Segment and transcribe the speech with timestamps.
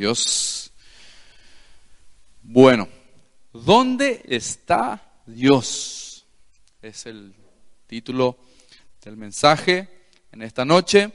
[0.00, 0.72] Dios.
[2.40, 2.88] Bueno,
[3.52, 6.24] ¿dónde está Dios?
[6.80, 7.34] Es el
[7.86, 8.38] título
[9.04, 11.12] del mensaje en esta noche.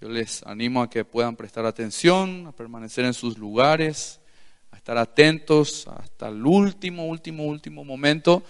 [0.00, 4.18] Yo les animo a que puedan prestar atención, a permanecer en sus lugares,
[4.72, 8.42] a estar atentos hasta el último, último, último momento,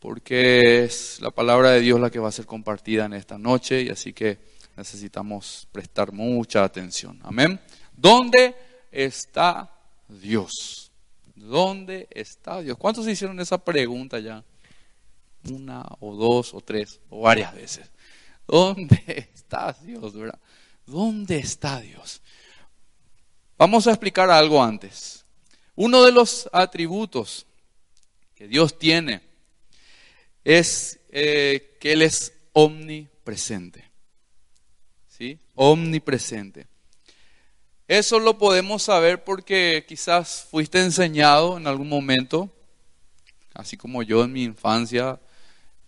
[0.00, 3.80] porque es la palabra de Dios la que va a ser compartida en esta noche
[3.80, 4.38] y así que
[4.76, 7.20] necesitamos prestar mucha atención.
[7.22, 7.60] Amén.
[7.96, 9.70] ¿Dónde está
[10.08, 10.90] Dios?
[11.34, 12.76] ¿Dónde está Dios?
[12.76, 14.44] ¿Cuántos hicieron esa pregunta ya?
[15.50, 17.90] Una o dos o tres o varias veces.
[18.46, 20.12] ¿Dónde está Dios?
[20.86, 22.20] ¿Dónde está Dios?
[23.56, 25.24] Vamos a explicar algo antes.
[25.76, 27.46] Uno de los atributos
[28.34, 29.22] que Dios tiene
[30.44, 33.90] es eh, que Él es omnipresente.
[35.08, 35.38] ¿Sí?
[35.54, 36.69] Omnipresente.
[37.90, 42.48] Eso lo podemos saber porque quizás fuiste enseñado en algún momento,
[43.52, 45.18] así como yo en mi infancia,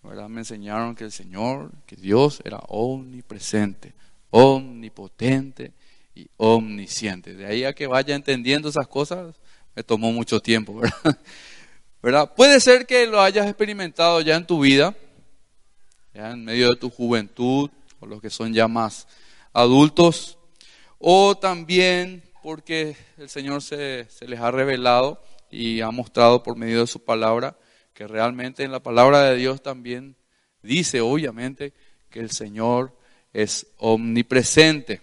[0.03, 0.29] ¿verdad?
[0.29, 3.95] me enseñaron que el Señor, que Dios era omnipresente,
[4.31, 5.75] omnipotente
[6.13, 7.35] y omnisciente.
[7.35, 9.37] De ahí a que vaya entendiendo esas cosas,
[9.77, 10.83] me tomó mucho tiempo,
[12.03, 12.33] ¿verdad?
[12.35, 14.93] Puede ser que lo hayas experimentado ya en tu vida,
[16.13, 19.07] ya en medio de tu juventud, o los que son ya más
[19.53, 20.37] adultos,
[21.05, 26.87] o también porque el Señor se, les ha revelado y ha mostrado por medio de
[26.87, 27.59] su palabra
[27.93, 30.17] que realmente en la palabra de Dios también
[30.63, 31.75] dice, obviamente,
[32.09, 32.97] que el Señor
[33.33, 35.03] es omnipresente.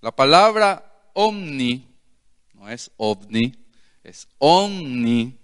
[0.00, 1.86] La palabra omni,
[2.52, 3.54] no es ovni,
[4.02, 5.38] es omni,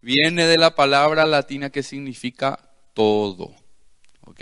[0.00, 3.52] viene de la palabra latina que significa todo.
[4.20, 4.40] ¿Ok?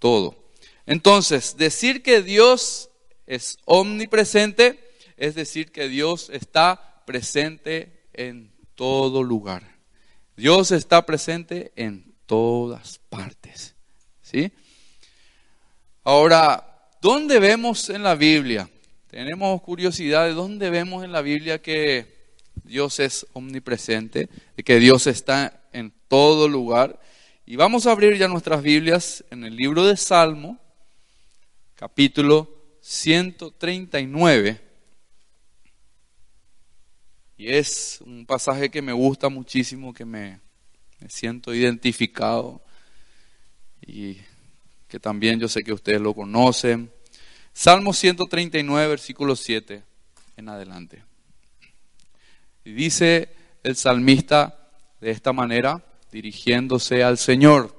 [0.00, 0.50] Todo.
[0.86, 2.88] Entonces, decir que Dios
[3.28, 4.80] es omnipresente,
[5.18, 9.76] es decir, que Dios está presente en todo lugar.
[10.34, 13.76] Dios está presente en todas partes.
[14.22, 14.50] ¿Sí?
[16.04, 18.68] Ahora, ¿dónde vemos en la Biblia?
[19.10, 22.32] Tenemos curiosidad de dónde vemos en la Biblia que
[22.64, 26.98] Dios es omnipresente, y que Dios está en todo lugar.
[27.44, 30.58] Y vamos a abrir ya nuestras Biblias en el libro de Salmo,
[31.74, 32.57] capítulo
[32.88, 34.58] 139.
[37.36, 40.40] Y es un pasaje que me gusta muchísimo, que me,
[41.06, 42.62] siento identificado
[43.86, 44.16] y
[44.88, 46.90] que también yo sé que ustedes lo conocen.
[47.52, 49.84] Salmo 139, versículo 7
[50.38, 51.04] en adelante.
[52.64, 53.28] Dice
[53.64, 57.77] el salmista de esta manera, dirigiéndose al Señor.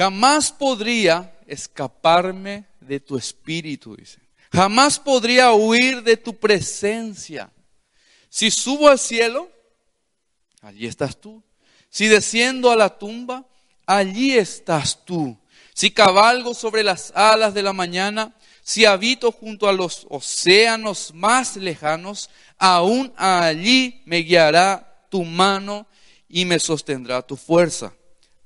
[0.00, 4.18] Jamás podría escaparme de tu espíritu, dice.
[4.50, 7.50] Jamás podría huir de tu presencia.
[8.30, 9.50] Si subo al cielo,
[10.62, 11.42] allí estás tú.
[11.90, 13.44] Si desciendo a la tumba,
[13.84, 15.36] allí estás tú.
[15.74, 21.56] Si cabalgo sobre las alas de la mañana, si habito junto a los océanos más
[21.56, 25.86] lejanos, aún allí me guiará tu mano
[26.26, 27.92] y me sostendrá tu fuerza.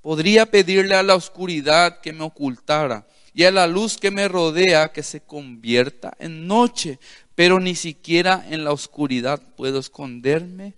[0.04, 4.92] Podría pedirle a la oscuridad que me ocultara y a la luz que me rodea
[4.92, 6.98] que se convierta en noche,
[7.34, 10.74] pero ni siquiera en la oscuridad puedo esconderme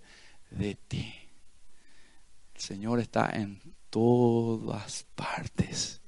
[0.51, 1.13] de ti.
[2.55, 3.61] El Señor está en
[3.91, 6.01] todas partes,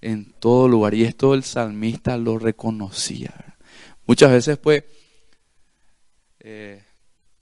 [0.00, 0.94] en todo lugar.
[0.94, 3.56] Y esto el salmista lo reconocía.
[4.06, 4.84] Muchas veces pues
[6.38, 6.80] eh,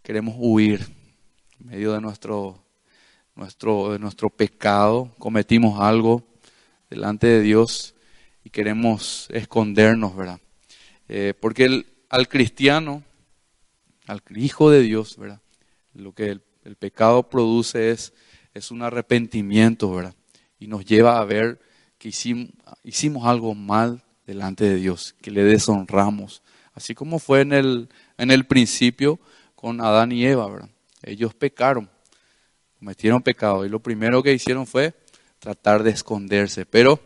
[0.02, 0.80] queremos huir
[1.60, 2.69] en medio de nuestro
[3.34, 6.22] nuestro, nuestro pecado, cometimos algo
[6.88, 7.94] delante de Dios
[8.44, 10.40] y queremos escondernos, ¿verdad?
[11.08, 13.02] Eh, porque el, al cristiano,
[14.06, 15.40] al hijo de Dios, ¿verdad?
[15.94, 18.12] Lo que el, el, pecado produce es,
[18.54, 20.14] es un arrepentimiento, ¿verdad?
[20.58, 21.60] Y nos lleva a ver
[21.98, 22.50] que hicimos,
[22.84, 26.42] hicimos algo mal delante de Dios, que le deshonramos.
[26.72, 29.18] Así como fue en el, en el principio
[29.54, 30.70] con Adán y Eva, ¿verdad?
[31.02, 31.90] Ellos pecaron
[32.80, 34.94] cometieron pecado y lo primero que hicieron fue
[35.38, 36.98] tratar de esconderse, pero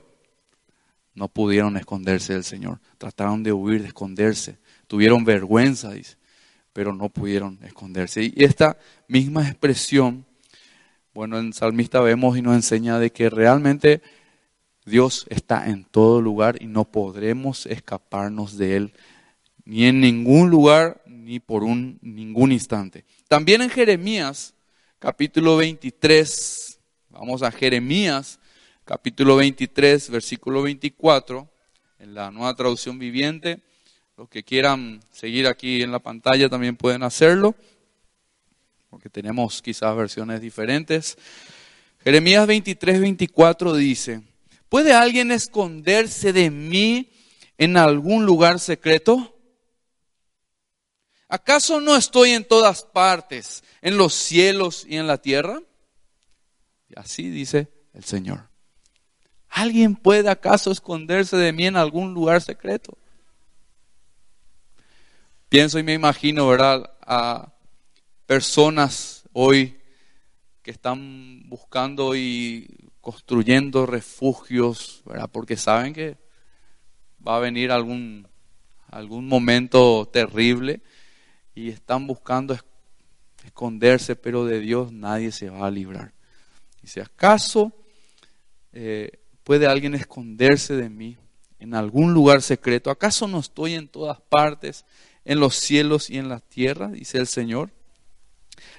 [1.14, 2.78] no pudieron esconderse del Señor.
[2.96, 4.58] Trataron de huir, de esconderse.
[4.86, 6.16] Tuvieron vergüenza, dice,
[6.72, 8.22] pero no pudieron esconderse.
[8.22, 8.78] Y esta
[9.08, 10.24] misma expresión,
[11.12, 14.00] bueno, en Salmista vemos y nos enseña de que realmente
[14.86, 18.92] Dios está en todo lugar y no podremos escaparnos de Él,
[19.64, 23.04] ni en ningún lugar, ni por un, ningún instante.
[23.26, 24.53] También en Jeremías
[25.04, 26.80] capítulo 23,
[27.10, 28.40] vamos a Jeremías,
[28.86, 31.46] capítulo 23, versículo 24,
[31.98, 33.60] en la nueva traducción viviente.
[34.16, 37.54] Los que quieran seguir aquí en la pantalla también pueden hacerlo,
[38.88, 41.18] porque tenemos quizás versiones diferentes.
[42.02, 44.22] Jeremías 23, 24 dice,
[44.70, 47.10] ¿puede alguien esconderse de mí
[47.58, 49.33] en algún lugar secreto?
[51.34, 55.60] ¿Acaso no estoy en todas partes, en los cielos y en la tierra?
[56.88, 58.50] Y así dice el Señor.
[59.48, 62.96] ¿Alguien puede acaso esconderse de mí en algún lugar secreto?
[65.48, 66.88] Pienso y me imagino, ¿verdad?
[67.00, 67.52] A
[68.26, 69.76] personas hoy
[70.62, 75.28] que están buscando y construyendo refugios, ¿verdad?
[75.32, 76.16] Porque saben que
[77.26, 78.28] va a venir algún,
[78.86, 80.80] algún momento terrible
[81.54, 82.56] y están buscando
[83.44, 86.12] esconderse, pero de Dios nadie se va a librar.
[86.82, 87.72] Y si acaso
[88.72, 91.16] eh, puede alguien esconderse de mí
[91.58, 94.84] en algún lugar secreto, ¿acaso no estoy en todas partes,
[95.24, 96.88] en los cielos y en la tierra?
[96.88, 97.70] Dice el Señor.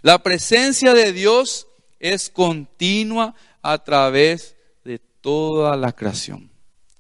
[0.02, 1.68] La presencia de Dios
[2.00, 6.52] es continua a través de toda la creación.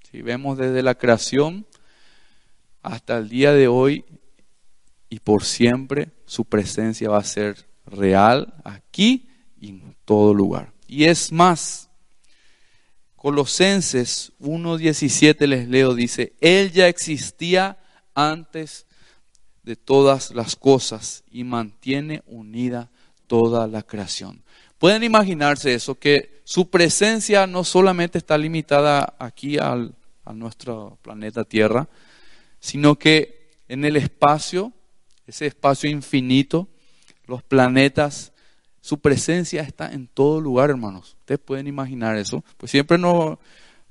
[0.09, 1.67] Si vemos desde la creación
[2.81, 4.05] hasta el día de hoy,
[5.15, 10.73] y por siempre su presencia va a ser real aquí y en todo lugar.
[10.89, 11.89] Y es más,
[13.15, 17.77] Colosenses 1.17 les leo, dice, Él ya existía
[18.13, 18.87] antes
[19.63, 22.91] de todas las cosas y mantiene unida
[23.25, 24.43] toda la creación.
[24.77, 29.95] Pueden imaginarse eso, que su presencia no solamente está limitada aquí al,
[30.25, 31.87] a nuestro planeta Tierra,
[32.59, 34.73] sino que en el espacio
[35.27, 36.67] ese espacio infinito,
[37.25, 38.33] los planetas,
[38.81, 41.15] su presencia está en todo lugar, hermanos.
[41.19, 42.43] Ustedes pueden imaginar eso.
[42.57, 43.39] Pues siempre no,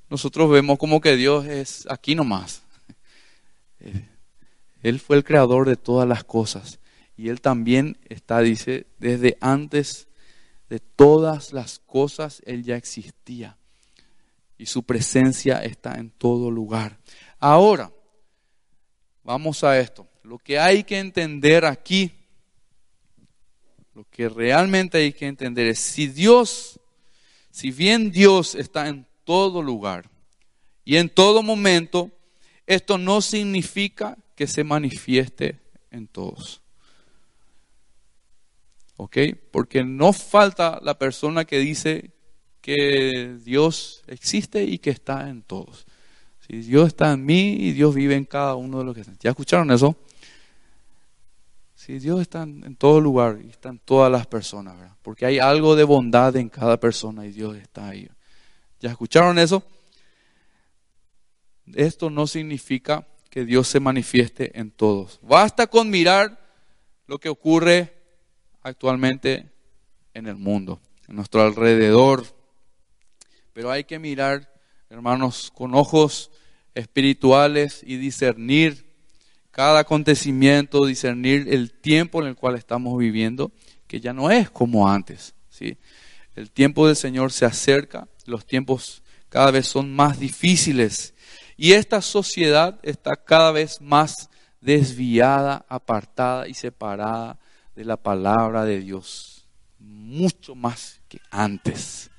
[0.08, 2.62] nosotros vemos como que Dios es aquí nomás.
[4.82, 6.78] Él fue el creador de todas las cosas.
[7.16, 10.08] Y Él también está, dice, desde antes
[10.68, 13.56] de todas las cosas, Él ya existía.
[14.58, 16.98] Y su presencia está en todo lugar.
[17.40, 17.90] Ahora,
[19.22, 20.08] vamos a esto.
[20.24, 22.10] Lo que hay que entender aquí,
[23.94, 26.80] lo que realmente hay que entender es si Dios,
[27.50, 30.08] si bien Dios está en todo lugar
[30.82, 32.10] y en todo momento,
[32.66, 35.60] esto no significa que se manifieste
[35.90, 36.62] en todos.
[38.96, 39.18] ¿Ok?
[39.50, 42.12] Porque no falta la persona que dice
[42.62, 45.84] que Dios existe y que está en todos.
[46.46, 49.18] Si Dios está en mí y Dios vive en cada uno de los que están.
[49.20, 49.94] ¿Ya escucharon eso?
[51.84, 54.96] Sí, Dios está en todo lugar y está en todas las personas, ¿verdad?
[55.02, 58.08] Porque hay algo de bondad en cada persona y Dios está ahí.
[58.80, 59.62] ¿Ya escucharon eso?
[61.74, 65.18] Esto no significa que Dios se manifieste en todos.
[65.20, 66.40] Basta con mirar
[67.06, 67.92] lo que ocurre
[68.62, 69.52] actualmente
[70.14, 72.24] en el mundo, en nuestro alrededor.
[73.52, 74.50] Pero hay que mirar,
[74.88, 76.30] hermanos, con ojos
[76.74, 78.83] espirituales y discernir
[79.54, 83.52] cada acontecimiento, discernir el tiempo en el cual estamos viviendo,
[83.86, 85.32] que ya no es como antes.
[85.48, 85.78] ¿sí?
[86.34, 91.14] El tiempo del Señor se acerca, los tiempos cada vez son más difíciles
[91.56, 94.28] y esta sociedad está cada vez más
[94.60, 97.38] desviada, apartada y separada
[97.76, 99.46] de la palabra de Dios.
[99.78, 102.10] Mucho más que antes.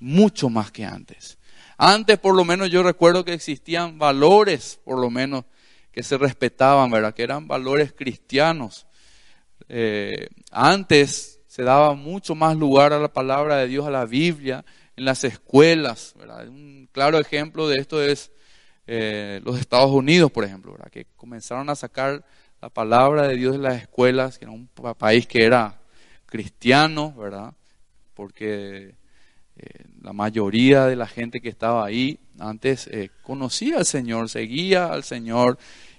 [0.00, 1.36] Mucho más que antes.
[1.76, 5.44] Antes por lo menos yo recuerdo que existían valores, por lo menos
[5.92, 7.14] que se respetaban, ¿verdad?
[7.14, 8.86] Que eran valores cristianos.
[9.68, 14.64] Eh, antes se daba mucho más lugar a la palabra de Dios, a la Biblia,
[14.96, 16.48] en las escuelas, ¿verdad?
[16.48, 18.30] Un claro ejemplo de esto es
[18.86, 20.90] eh, los Estados Unidos, por ejemplo, ¿verdad?
[20.90, 22.24] Que comenzaron a sacar
[22.60, 25.80] la palabra de Dios en las escuelas, que era un país que era
[26.26, 27.54] cristiano, ¿verdad?
[28.14, 28.94] Porque
[29.58, 32.88] eh, la mayoría de la gente que estaba ahí antes
[33.22, 35.58] conocía al Señor, seguía al Señor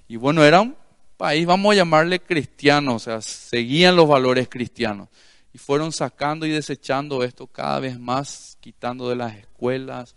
[0.09, 0.75] y bueno, era un
[1.17, 5.07] país, vamos a llamarle cristiano, o sea, seguían los valores cristianos.
[5.53, 10.15] Y fueron sacando y desechando esto cada vez más, quitando de las escuelas.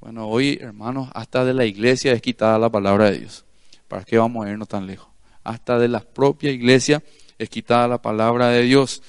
[0.00, 3.44] Bueno, hoy, hermanos, hasta de la iglesia es quitada la palabra de Dios.
[3.86, 5.08] ¿Para qué vamos a irnos tan lejos?
[5.44, 7.02] Hasta de la propia iglesia
[7.36, 9.02] es quitada la palabra de Dios.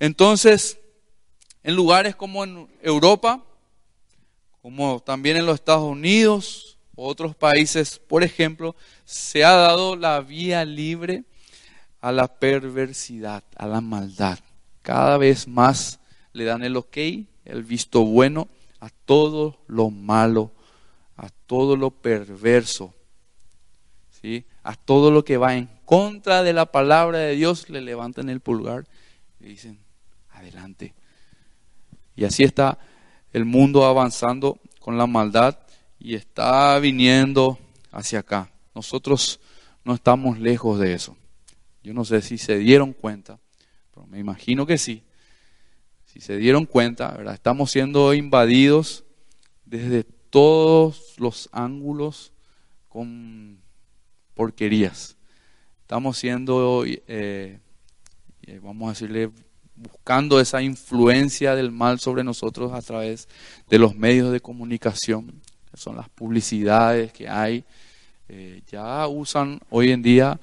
[0.00, 0.80] Entonces,
[1.62, 3.42] en lugares como en Europa,
[4.60, 10.64] como también en los Estados Unidos, otros países, por ejemplo, se ha dado la vía
[10.64, 11.24] libre
[12.00, 14.38] a la perversidad, a la maldad.
[14.82, 16.00] Cada vez más
[16.32, 16.96] le dan el ok,
[17.44, 18.48] el visto bueno
[18.80, 20.52] a todo lo malo,
[21.16, 22.92] a todo lo perverso.
[24.20, 24.44] ¿sí?
[24.62, 28.40] a todo lo que va en contra de la palabra de Dios, le levantan el
[28.40, 28.86] pulgar
[29.40, 29.78] y dicen,
[30.30, 30.94] adelante.
[32.14, 32.78] Y así está
[33.32, 35.58] el mundo avanzando con la maldad
[35.98, 37.58] y está viniendo
[37.90, 38.50] hacia acá.
[38.74, 39.40] Nosotros
[39.84, 41.16] no estamos lejos de eso.
[41.82, 43.38] Yo no sé si se dieron cuenta,
[43.92, 45.02] pero me imagino que sí.
[46.06, 47.34] Si se dieron cuenta, ¿verdad?
[47.34, 49.04] estamos siendo invadidos
[49.64, 52.32] desde todos los ángulos
[52.88, 53.60] con
[54.34, 55.16] porquerías.
[55.80, 57.60] Estamos siendo, eh,
[58.42, 59.30] eh, vamos a decirle,
[59.82, 63.28] buscando esa influencia del mal sobre nosotros a través
[63.68, 67.64] de los medios de comunicación, que son las publicidades que hay.
[68.28, 70.40] Eh, ya usan hoy en día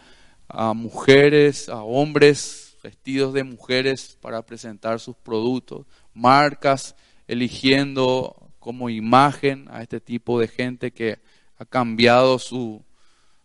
[0.48, 6.96] a mujeres, a hombres vestidos de mujeres para presentar sus productos, marcas
[7.28, 11.20] eligiendo como imagen a este tipo de gente que
[11.58, 12.84] ha cambiado su,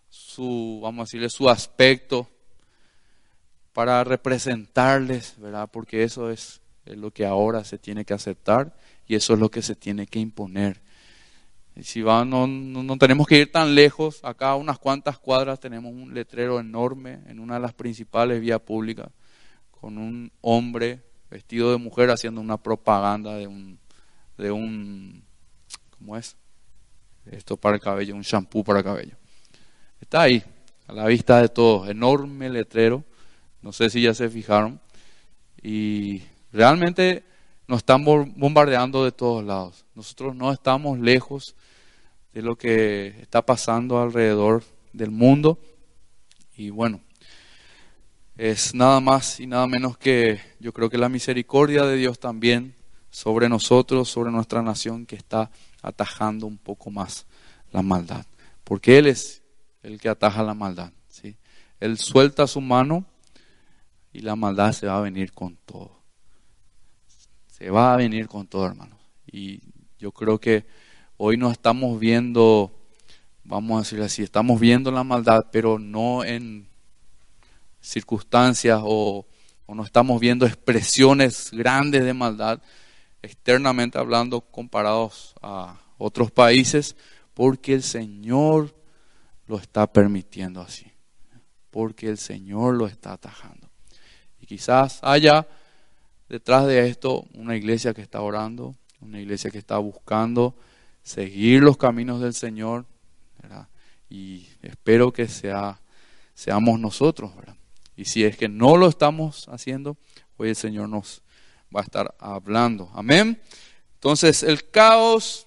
[0.08, 2.28] su vamos a decirle, su aspecto
[3.75, 5.69] para representarles, ¿verdad?
[5.71, 8.75] Porque eso es, lo que ahora se tiene que aceptar
[9.07, 10.81] y eso es lo que se tiene que imponer.
[11.83, 16.14] Si va, no, no, tenemos que ir tan lejos, acá unas cuantas cuadras tenemos un
[16.14, 19.09] letrero enorme en una de las principales vías públicas
[19.71, 23.78] con un hombre vestido de mujer haciendo una propaganda de un,
[24.38, 25.25] de un,
[25.99, 26.37] ¿cómo es?
[27.26, 29.16] Esto para el cabello, un shampoo para el cabello.
[30.00, 30.45] Está ahí,
[30.87, 33.04] a la vista de todos, enorme letrero
[33.64, 34.78] no sé si ya se fijaron.
[35.62, 37.25] Y realmente
[37.66, 39.87] nos están bombardeando de todos lados.
[39.94, 41.56] Nosotros no estamos lejos
[42.35, 45.59] de lo que está pasando alrededor del mundo.
[46.59, 47.00] Y bueno,
[48.37, 52.75] es nada más y nada menos que yo creo que la misericordia de Dios también
[53.11, 57.25] sobre nosotros, sobre nuestra nación, que está atajando un poco más
[57.73, 58.26] la maldad.
[58.62, 59.42] Porque Él es
[59.83, 60.92] el que ataja la maldad.
[61.09, 61.35] ¿sí?
[61.80, 63.06] Él suelta su mano
[64.14, 66.00] y la maldad se va a venir con todo.
[67.49, 68.99] Se va a venir con todo, hermanos.
[69.26, 69.61] Y
[69.99, 70.64] yo creo que
[71.16, 72.73] hoy no estamos viendo,
[73.42, 76.68] vamos a decir así, estamos viendo la maldad, pero no en
[77.80, 79.26] circunstancias o,
[79.66, 82.62] o no estamos viendo expresiones grandes de maldad
[83.21, 86.94] externamente hablando comparados a otros países,
[87.33, 88.76] porque el Señor
[89.49, 90.87] lo está permitiendo así,
[91.71, 93.63] porque el Señor lo está atajando.
[94.44, 95.48] Y quizás haya
[96.28, 100.54] detrás de esto una iglesia que está orando, una iglesia que está buscando
[101.02, 102.84] seguir los caminos del Señor.
[104.10, 105.80] Y espero que sea,
[106.34, 107.32] seamos nosotros.
[107.96, 109.96] Y si es que no lo estamos haciendo,
[110.36, 111.22] hoy el Señor nos
[111.74, 112.90] va a estar hablando.
[112.92, 113.40] Amén.
[113.94, 115.46] Entonces el caos,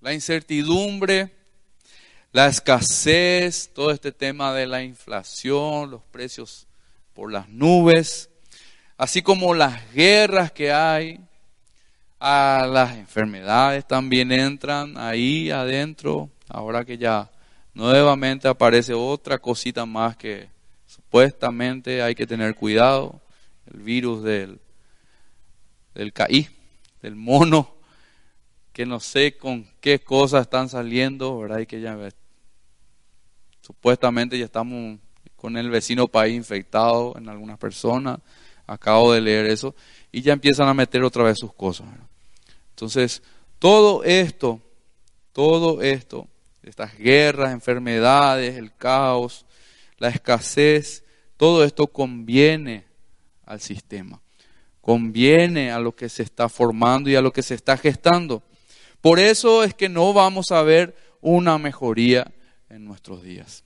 [0.00, 1.30] la incertidumbre,
[2.32, 6.67] la escasez, todo este tema de la inflación, los precios
[7.18, 8.30] por las nubes,
[8.96, 11.18] así como las guerras que hay,
[12.20, 17.28] a las enfermedades también entran ahí adentro, ahora que ya
[17.74, 20.48] nuevamente aparece otra cosita más que
[20.86, 23.20] supuestamente hay que tener cuidado,
[23.66, 24.60] el virus del,
[25.96, 26.48] del CAI,
[27.02, 27.74] del mono,
[28.72, 31.58] que no sé con qué cosas están saliendo, ¿verdad?
[31.58, 31.98] Y que ya
[33.60, 35.00] supuestamente ya estamos
[35.38, 38.18] con el vecino país infectado en algunas personas.
[38.66, 39.74] Acabo de leer eso.
[40.10, 41.86] Y ya empiezan a meter otra vez sus cosas.
[42.70, 43.22] Entonces,
[43.58, 44.60] todo esto,
[45.32, 46.26] todo esto,
[46.62, 49.46] estas guerras, enfermedades, el caos,
[49.98, 51.04] la escasez,
[51.36, 52.84] todo esto conviene
[53.46, 54.20] al sistema.
[54.80, 58.42] Conviene a lo que se está formando y a lo que se está gestando.
[59.00, 62.32] Por eso es que no vamos a ver una mejoría
[62.68, 63.62] en nuestros días.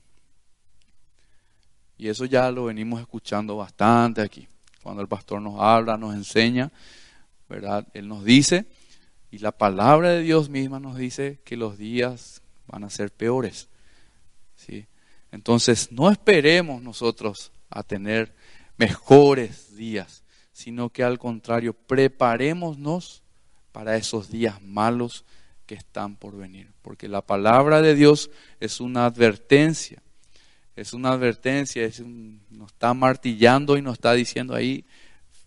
[2.03, 4.45] Y eso ya lo venimos escuchando bastante aquí.
[4.81, 6.69] Cuando el pastor nos habla, nos enseña,
[7.47, 7.87] ¿verdad?
[7.93, 8.65] Él nos dice,
[9.31, 13.69] y la palabra de Dios misma nos dice que los días van a ser peores.
[14.57, 14.85] ¿sí?
[15.31, 18.35] Entonces, no esperemos nosotros a tener
[18.75, 23.23] mejores días, sino que al contrario, preparémonos
[23.71, 25.23] para esos días malos
[25.65, 26.69] que están por venir.
[26.81, 28.29] Porque la palabra de Dios
[28.59, 30.03] es una advertencia
[30.75, 31.87] es una advertencia,
[32.49, 34.85] nos está martillando y nos está diciendo ahí,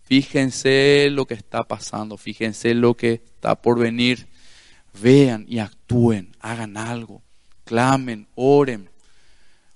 [0.03, 4.27] fíjense lo que está pasando, fíjense lo que está por venir,
[5.01, 7.21] vean y actúen, hagan algo,
[7.65, 8.89] clamen, oren,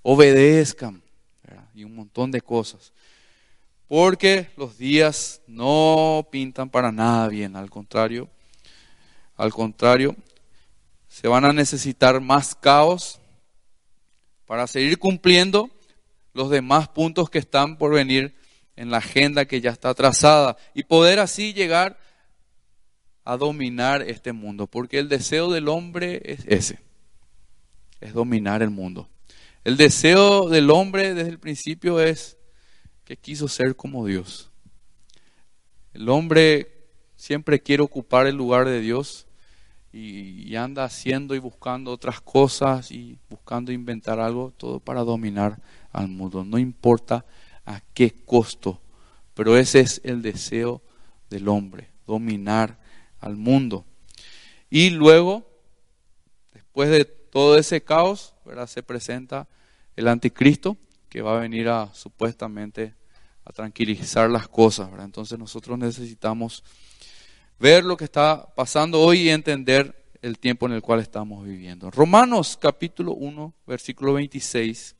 [0.02, 1.04] obedezcan
[1.74, 2.94] y un montón de cosas.
[3.88, 8.30] Porque los días no pintan para nada bien, al contrario,
[9.36, 10.16] al contrario,
[11.10, 13.21] se van a necesitar más caos
[14.52, 15.72] para seguir cumpliendo
[16.34, 18.36] los demás puntos que están por venir
[18.76, 21.98] en la agenda que ya está trazada y poder así llegar
[23.24, 26.80] a dominar este mundo, porque el deseo del hombre es ese,
[28.02, 29.08] es dominar el mundo.
[29.64, 32.36] El deseo del hombre desde el principio es
[33.06, 34.52] que quiso ser como Dios.
[35.94, 39.28] El hombre siempre quiere ocupar el lugar de Dios
[39.94, 46.08] y, anda haciendo y buscando otras cosas y buscando inventar algo, todo para dominar al
[46.08, 46.46] mundo.
[46.46, 47.26] No importa
[47.66, 48.82] a qué costo,
[49.34, 50.82] pero ese es el deseo
[51.30, 52.80] del hombre, dominar
[53.20, 53.86] al mundo.
[54.70, 55.46] Y luego,
[56.54, 58.68] después de todo ese caos, ¿verdad?
[58.68, 59.48] se presenta
[59.96, 60.78] el anticristo
[61.10, 62.96] que va a venir a supuestamente
[63.44, 64.90] a tranquilizar las cosas.
[65.00, 66.64] Entonces nosotros necesitamos
[67.62, 71.92] ver lo que está pasando hoy y entender el tiempo en el cual estamos viviendo.
[71.92, 74.96] Romanos capítulo 1, versículo 26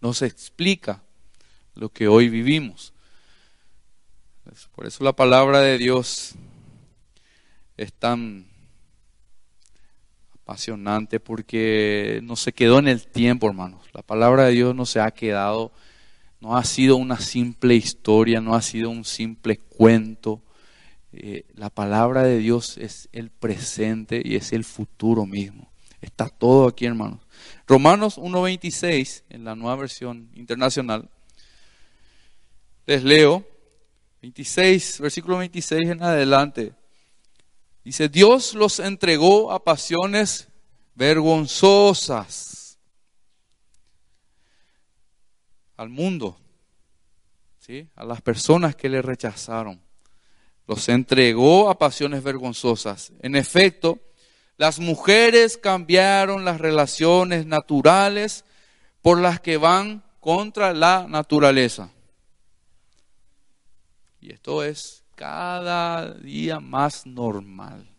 [0.00, 1.02] nos explica
[1.74, 2.92] lo que hoy vivimos.
[4.76, 6.34] Por eso la palabra de Dios
[7.76, 8.46] es tan
[10.32, 13.84] apasionante porque no se quedó en el tiempo, hermanos.
[13.92, 15.72] La palabra de Dios no se ha quedado,
[16.40, 20.40] no ha sido una simple historia, no ha sido un simple cuento,
[21.16, 25.70] eh, la palabra de Dios es el presente y es el futuro mismo.
[26.00, 27.20] Está todo aquí, hermanos.
[27.66, 31.08] Romanos 1.26, en la nueva versión internacional,
[32.86, 33.46] les leo,
[34.22, 36.74] 26, versículo 26 en adelante.
[37.84, 40.48] Dice, Dios los entregó a pasiones
[40.94, 42.78] vergonzosas
[45.76, 46.36] al mundo,
[47.58, 47.88] ¿sí?
[47.94, 49.80] a las personas que le rechazaron
[50.66, 53.12] los entregó a pasiones vergonzosas.
[53.20, 53.98] En efecto,
[54.56, 58.44] las mujeres cambiaron las relaciones naturales
[59.02, 61.90] por las que van contra la naturaleza.
[64.20, 67.94] Y esto es cada día más normal.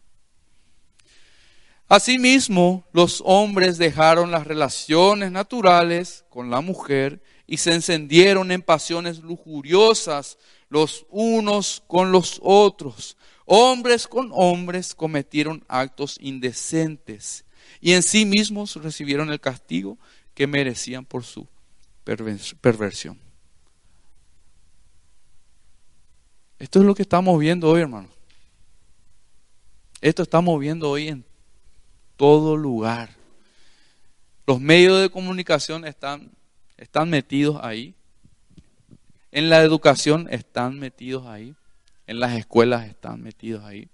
[1.87, 9.19] Asimismo, los hombres dejaron las relaciones naturales con la mujer y se encendieron en pasiones
[9.19, 10.39] lujuriosas
[10.75, 13.15] los unos con los otros.
[13.45, 17.45] Hombres con hombres cometieron actos indecentes
[17.79, 19.97] y en sí mismos recibieron el castigo
[20.33, 21.47] que merecían por su
[22.03, 23.17] perversión.
[26.59, 28.11] Esto es lo que estamos viendo hoy, hermanos.
[30.01, 31.23] Esto estamos viendo hoy en
[32.17, 33.15] todo lugar.
[34.45, 36.31] Los medios de comunicación están,
[36.75, 37.95] están metidos ahí.
[39.35, 41.57] En la educación están metidos ahí.
[42.07, 43.89] En las escuelas están metidos ahí.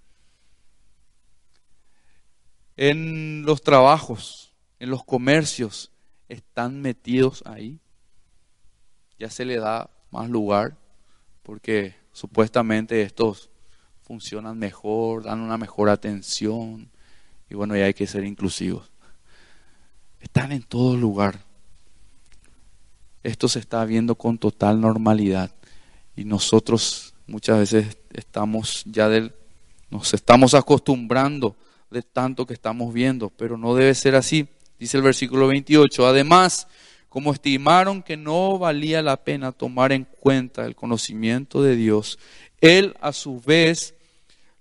[2.78, 5.92] En los trabajos, en los comercios,
[6.30, 7.80] están metidos ahí.
[9.18, 10.78] Ya se le da más lugar
[11.42, 13.50] porque supuestamente estos
[14.04, 16.92] funcionan mejor, dan una mejor atención
[17.50, 18.92] y bueno, ya hay que ser inclusivos.
[20.20, 21.46] Están en todo lugar
[23.24, 25.52] esto se está viendo con total normalidad
[26.16, 29.34] y nosotros muchas veces estamos ya del,
[29.90, 31.56] nos estamos acostumbrando
[31.90, 34.48] de tanto que estamos viendo, pero no debe ser así.
[34.80, 36.68] Dice el versículo 28, además,
[37.10, 42.18] como estimaron que no valía la pena tomar en cuenta el conocimiento de Dios,
[42.62, 43.96] Él a su vez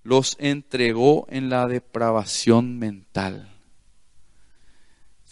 [0.02, 3.49] los entregó en la depravación mental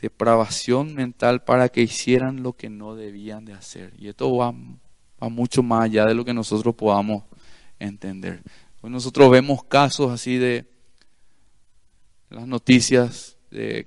[0.00, 3.92] depravación mental para que hicieran lo que no debían de hacer.
[3.98, 4.54] Y esto va,
[5.28, 7.24] mucho más allá de lo que nosotros podamos
[7.78, 8.42] entender.
[8.80, 10.66] Hoy nosotros vemos casos así de
[12.30, 13.86] las noticias de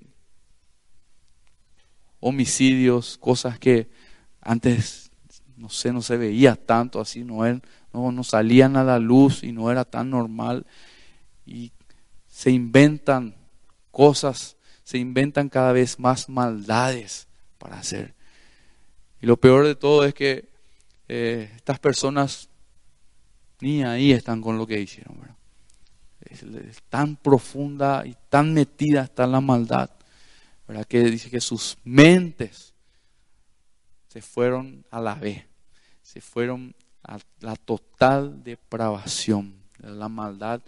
[2.20, 3.90] homicidios, cosas que
[4.42, 5.12] antes,
[5.56, 7.44] no sé, no se veía tanto así, no,
[7.94, 10.66] no, no salían a la luz y no era tan normal.
[11.46, 11.72] Y
[12.28, 13.36] se inventan
[13.92, 14.58] cosas
[14.92, 17.26] se inventan cada vez más maldades
[17.58, 18.14] para hacer.
[19.22, 20.50] Y lo peor de todo es que
[21.08, 22.50] eh, estas personas
[23.62, 25.18] ni ahí están con lo que hicieron.
[26.20, 26.44] Es,
[26.90, 29.90] tan profunda y tan metida está la maldad,
[30.68, 30.86] ¿verdad?
[30.86, 32.74] que dice que sus mentes
[34.10, 35.46] se fueron a la vez,
[36.02, 39.56] se fueron a la total depravación.
[39.78, 40.62] La maldad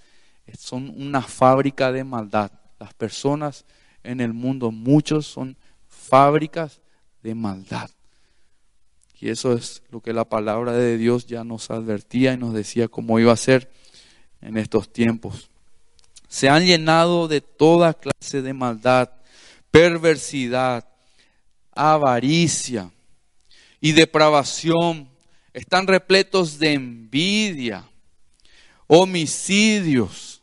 [0.58, 2.52] son una fábrica de maldad.
[2.80, 3.66] Las personas
[4.04, 6.82] en el mundo, muchos son fábricas
[7.22, 7.90] de maldad.
[9.20, 12.90] Y eso es lo que la palabra de Dios ya nos advertía y nos decía
[12.90, 13.72] cómo iba a ser
[14.42, 15.50] en estos tiempos.
[16.28, 19.10] Se han llenado de toda clase de maldad,
[19.72, 20.86] perversidad,
[21.72, 22.92] avaricia
[23.80, 25.08] y depravación.
[25.54, 27.86] Están repletos de envidia,
[28.88, 30.42] homicidios.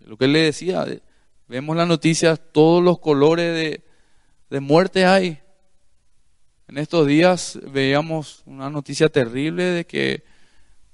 [0.00, 0.86] Lo que le decía,
[1.48, 3.84] vemos las noticias, todos los colores de,
[4.50, 5.40] de muerte hay.
[6.68, 10.24] En estos días veíamos una noticia terrible de que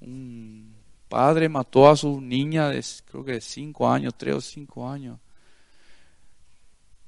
[0.01, 0.75] un
[1.09, 5.19] padre mató a su niña de creo que de cinco años, tres o cinco años,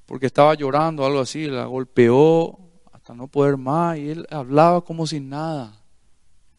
[0.05, 2.59] porque estaba llorando, algo así, la golpeó
[2.91, 5.81] hasta no poder más y él hablaba como sin nada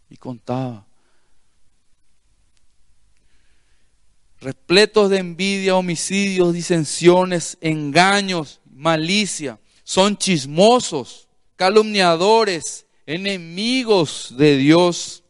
[0.09, 0.87] y contaba.
[4.45, 15.25] Repletos de envidia, homicidios, disensiones, engaños, malicia, son chismosos calumniadores, enemigos de Dios,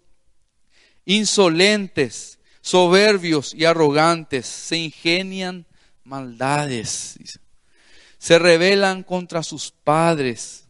[1.05, 5.65] insolentes, soberbios y arrogantes, se ingenian
[6.03, 7.17] maldades,
[8.19, 10.65] se rebelan contra sus padres,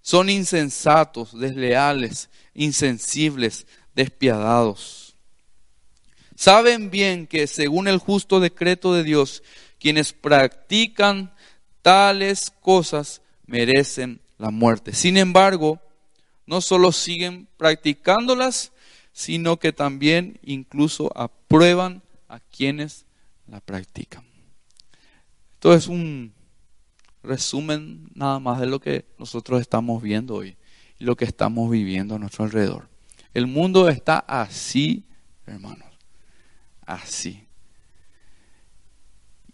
[0.00, 5.09] son insensatos, desleales, insensibles, despiadados.
[6.40, 9.42] Saben bien que según el justo decreto de Dios,
[9.78, 11.34] quienes practican
[11.82, 14.94] tales cosas merecen la muerte.
[14.94, 15.82] Sin embargo,
[16.46, 18.72] no solo siguen practicándolas,
[19.12, 23.04] sino que también incluso aprueban a quienes
[23.46, 24.24] la practican.
[25.52, 26.32] Esto es un
[27.22, 30.56] resumen nada más de lo que nosotros estamos viendo hoy
[30.98, 32.88] y lo que estamos viviendo a nuestro alrededor.
[33.34, 35.04] El mundo está así,
[35.44, 35.89] hermanos,
[36.94, 37.46] así.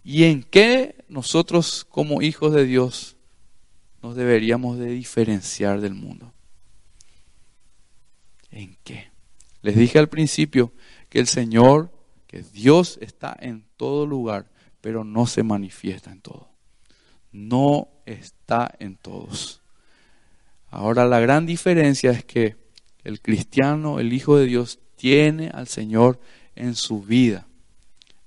[0.03, 3.17] ¿Y en qué nosotros como hijos de Dios
[4.07, 6.33] nos deberíamos de diferenciar del mundo.
[8.53, 9.11] ¿En qué?
[9.63, 10.73] Les dije al principio
[11.09, 11.91] que el Señor,
[12.29, 14.49] que Dios está en todo lugar,
[14.81, 16.51] pero no se manifiesta en todo.
[17.33, 19.61] No está en todos.
[20.69, 22.57] Ahora la gran diferencia es que
[23.03, 26.21] el cristiano, el Hijo de Dios, tiene al Señor
[26.57, 27.47] en su vida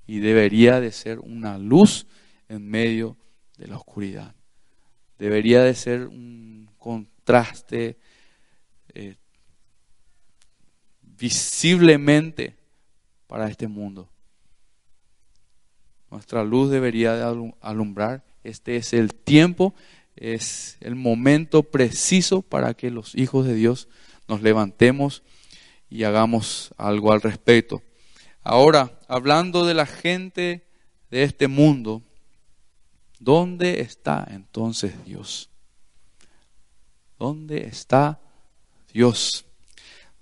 [0.06, 2.06] y debería de ser una luz
[2.48, 3.16] en medio
[3.58, 4.34] de la oscuridad
[5.20, 7.98] debería de ser un contraste
[8.94, 9.16] eh,
[11.02, 12.56] visiblemente
[13.26, 14.08] para este mundo.
[16.10, 18.24] Nuestra luz debería de alumbrar.
[18.42, 19.74] Este es el tiempo,
[20.16, 23.88] es el momento preciso para que los hijos de Dios
[24.26, 25.22] nos levantemos
[25.90, 27.82] y hagamos algo al respecto.
[28.42, 30.66] Ahora, hablando de la gente
[31.10, 32.02] de este mundo,
[33.20, 35.50] ¿Dónde está entonces Dios?
[37.18, 38.18] ¿Dónde está
[38.94, 39.44] Dios?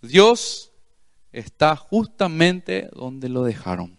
[0.02, 0.72] Dios
[1.30, 3.96] está justamente donde lo dejaron,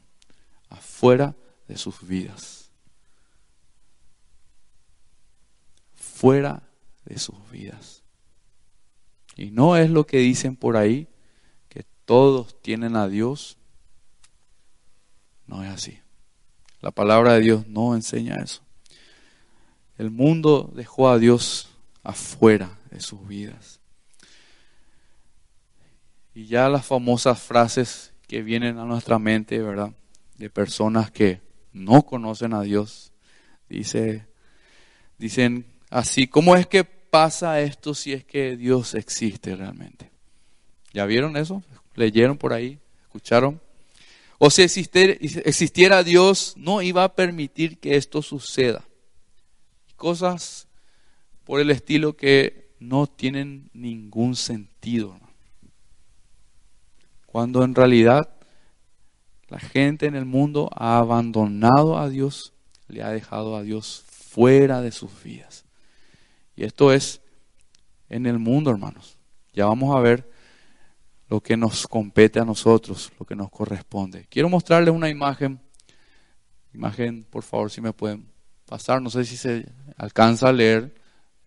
[0.67, 1.34] afuera
[1.69, 2.71] de sus vidas.
[5.95, 6.62] Fuera
[7.05, 8.03] de sus vidas.
[9.38, 11.08] Y no es lo que dicen por ahí,
[11.69, 13.58] que todos tienen a Dios.
[15.49, 15.99] No es así.
[16.79, 18.62] La palabra de Dios no enseña eso.
[19.97, 21.69] El mundo dejó a Dios
[22.03, 23.79] afuera de sus vidas.
[26.35, 29.91] Y ya las famosas frases que vienen a nuestra mente, ¿verdad?
[30.38, 31.41] De personas que
[31.73, 33.12] no conocen a Dios.
[33.67, 34.27] Dice,
[35.17, 40.12] dicen así, ¿cómo es que pasa esto si es que Dios existe realmente?
[40.93, 41.63] ¿Ya vieron eso?
[41.95, 42.79] ¿Leyeron por ahí?
[43.01, 43.59] ¿Escucharon?
[44.39, 48.89] O si existiera Dios, no iba a permitir que esto suceda
[49.99, 50.67] cosas
[51.43, 55.19] por el estilo que no tienen ningún sentido.
[57.28, 58.34] Cuando en realidad
[59.49, 62.54] la gente en el mundo ha abandonado a Dios,
[62.88, 65.65] le ha dejado a Dios fuera de sus vidas.
[66.56, 67.21] Y esto es
[68.10, 69.17] en el mundo, hermanos.
[69.54, 70.32] Ya vamos a ver
[71.29, 74.25] lo que nos compete a nosotros, lo que nos corresponde.
[74.29, 75.59] Quiero mostrarles una imagen.
[76.73, 78.27] Imagen, por favor, si me pueden
[78.65, 79.65] pasar, no sé si se
[79.97, 80.93] alcanza a leer,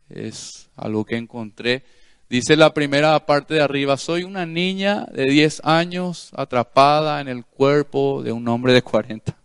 [0.08, 1.84] es algo que encontré.
[2.28, 7.44] Dice la primera parte de arriba, soy una niña de 10 años atrapada en el
[7.44, 9.36] cuerpo de un hombre de 40.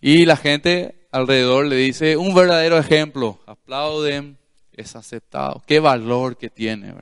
[0.00, 4.38] Y la gente alrededor le dice, un verdadero ejemplo, aplauden,
[4.72, 5.62] es aceptado.
[5.66, 6.94] Qué valor que tiene,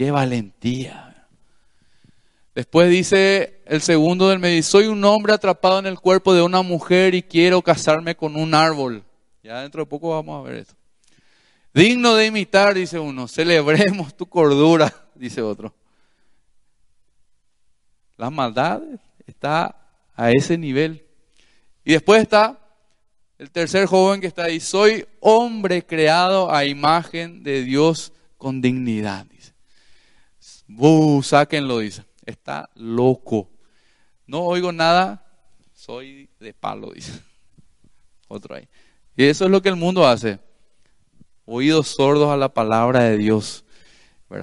[0.00, 1.28] qué valentía.
[2.54, 6.62] Después dice el segundo del medio, soy un hombre atrapado en el cuerpo de una
[6.62, 9.04] mujer y quiero casarme con un árbol.
[9.42, 10.74] Ya dentro de poco vamos a ver esto.
[11.74, 15.74] Digno de imitar, dice uno, celebremos tu cordura, dice otro.
[18.16, 18.80] La maldad
[19.26, 19.76] está
[20.16, 21.04] a ese nivel.
[21.84, 22.58] Y después está
[23.36, 29.26] El tercer joven que está ahí, soy hombre creado a imagen de Dios con dignidad.
[30.70, 30.82] Dice.
[30.82, 32.04] Uh, sáquenlo, dice.
[32.24, 33.50] Está loco.
[34.26, 35.26] No oigo nada,
[35.74, 37.20] soy de palo, dice.
[38.28, 38.68] Otro ahí.
[39.16, 40.38] Y eso es lo que el mundo hace.
[41.44, 43.64] Oídos sordos a la palabra de Dios.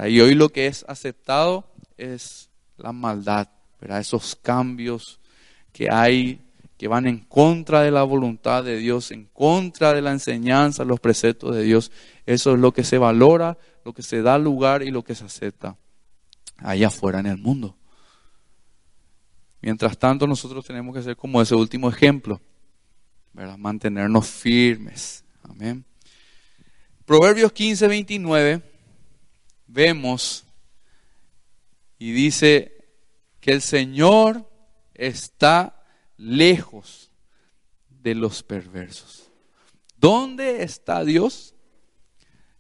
[0.10, 1.64] Y hoy lo que es aceptado
[1.96, 3.48] es la maldad,
[3.80, 5.22] esos cambios
[5.72, 6.42] que hay
[6.78, 11.00] que van en contra de la voluntad de Dios, en contra de la enseñanza, los
[11.00, 11.92] preceptos de Dios.
[12.26, 15.24] Eso es lo que se valora, lo que se da lugar y lo que se
[15.24, 15.78] acepta
[16.58, 17.76] allá afuera en el mundo.
[19.62, 22.40] Mientras tanto, nosotros tenemos que ser como ese último ejemplo,
[23.34, 23.58] ¿verdad?
[23.58, 25.24] mantenernos firmes.
[25.44, 25.84] Amén.
[27.06, 28.62] Proverbios 15, 29,
[29.68, 30.46] vemos
[31.98, 32.86] y dice
[33.40, 34.50] que el Señor
[34.94, 35.84] está
[36.18, 37.12] lejos
[37.90, 39.32] de los perversos.
[39.98, 41.56] ¿Dónde está Dios?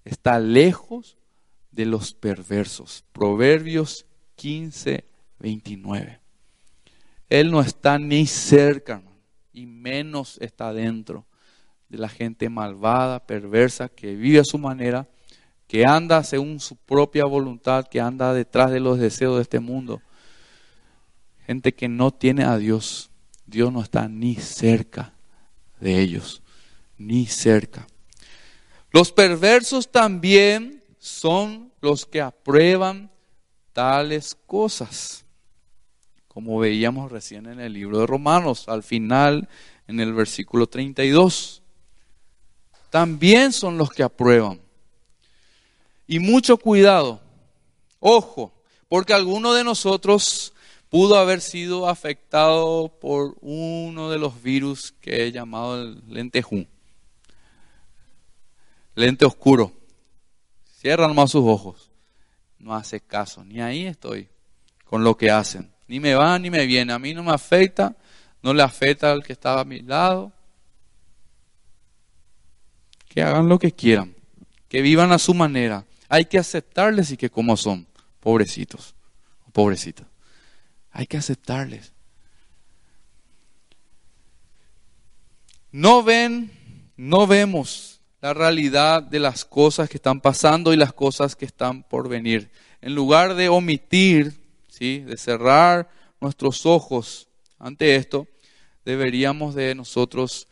[0.03, 1.16] Está lejos
[1.77, 3.05] de los perversos.
[3.13, 5.05] Proverbios 15,
[5.37, 6.19] 29.
[7.29, 9.03] Él no está ni cerca,
[9.53, 11.27] y menos está dentro
[11.87, 15.07] de la gente malvada, perversa, que vive a su manera,
[15.67, 20.01] que anda según su propia voluntad, que anda detrás de los deseos de este mundo.
[21.45, 23.11] Gente que no tiene a Dios.
[23.45, 25.13] Dios no está ni cerca
[25.79, 26.41] de ellos,
[26.97, 27.85] ni cerca.
[28.91, 33.11] Los perversos también son los que aprueban
[33.73, 35.25] tales cosas,
[36.27, 39.47] como veíamos recién en el libro de Romanos, al final,
[39.87, 41.61] en el versículo 32.
[42.89, 44.59] También son los que aprueban.
[46.07, 47.21] Y mucho cuidado,
[47.99, 48.53] ojo,
[48.87, 50.53] porque alguno de nosotros
[50.89, 56.65] pudo haber sido afectado por uno de los virus que he llamado el lentejú.
[58.95, 59.76] Lente oscuro.
[60.87, 61.91] Cierran más sus ojos.
[62.59, 63.43] No hace caso.
[63.43, 64.29] Ni ahí estoy
[64.85, 65.69] con lo que hacen.
[65.85, 66.93] Ni me va ni me viene.
[66.93, 67.97] A mí no me afecta.
[68.41, 70.31] No le afecta al que estaba a mi lado.
[73.09, 74.15] Que hagan lo que quieran.
[74.69, 75.85] Que vivan a su manera.
[76.07, 77.85] Hay que aceptarles y que como son.
[78.21, 78.95] Pobrecitos.
[79.51, 80.07] Pobrecitas.
[80.91, 81.91] Hay que aceptarles.
[85.69, 86.49] No ven,
[86.95, 87.96] no vemos
[88.27, 92.51] la realidad de las cosas que están pasando y las cosas que están por venir.
[92.81, 94.33] En lugar de omitir,
[94.67, 94.99] ¿sí?
[94.99, 95.87] de cerrar
[96.19, 98.27] nuestros ojos ante esto,
[98.83, 100.49] deberíamos de nosotros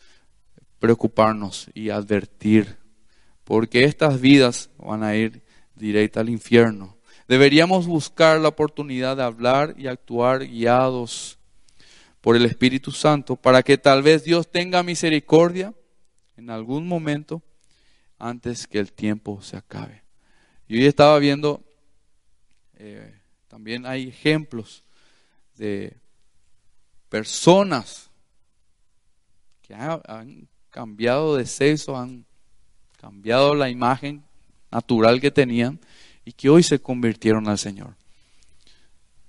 [0.79, 2.77] preocuparnos y advertir,
[3.43, 5.43] porque estas vidas van a ir
[5.75, 6.95] directa al infierno.
[7.27, 11.39] Deberíamos buscar la oportunidad de hablar y actuar guiados
[12.21, 15.73] por el Espíritu Santo para que tal vez Dios tenga misericordia
[16.37, 17.41] en algún momento
[18.27, 20.03] antes que el tiempo se acabe.
[20.67, 21.63] Y hoy estaba viendo,
[22.75, 24.83] eh, también hay ejemplos
[25.57, 25.95] de
[27.09, 28.09] personas
[29.61, 32.25] que han, han cambiado de sexo, han
[32.99, 34.23] cambiado la imagen
[34.71, 35.79] natural que tenían
[36.25, 37.95] y que hoy se convirtieron al Señor.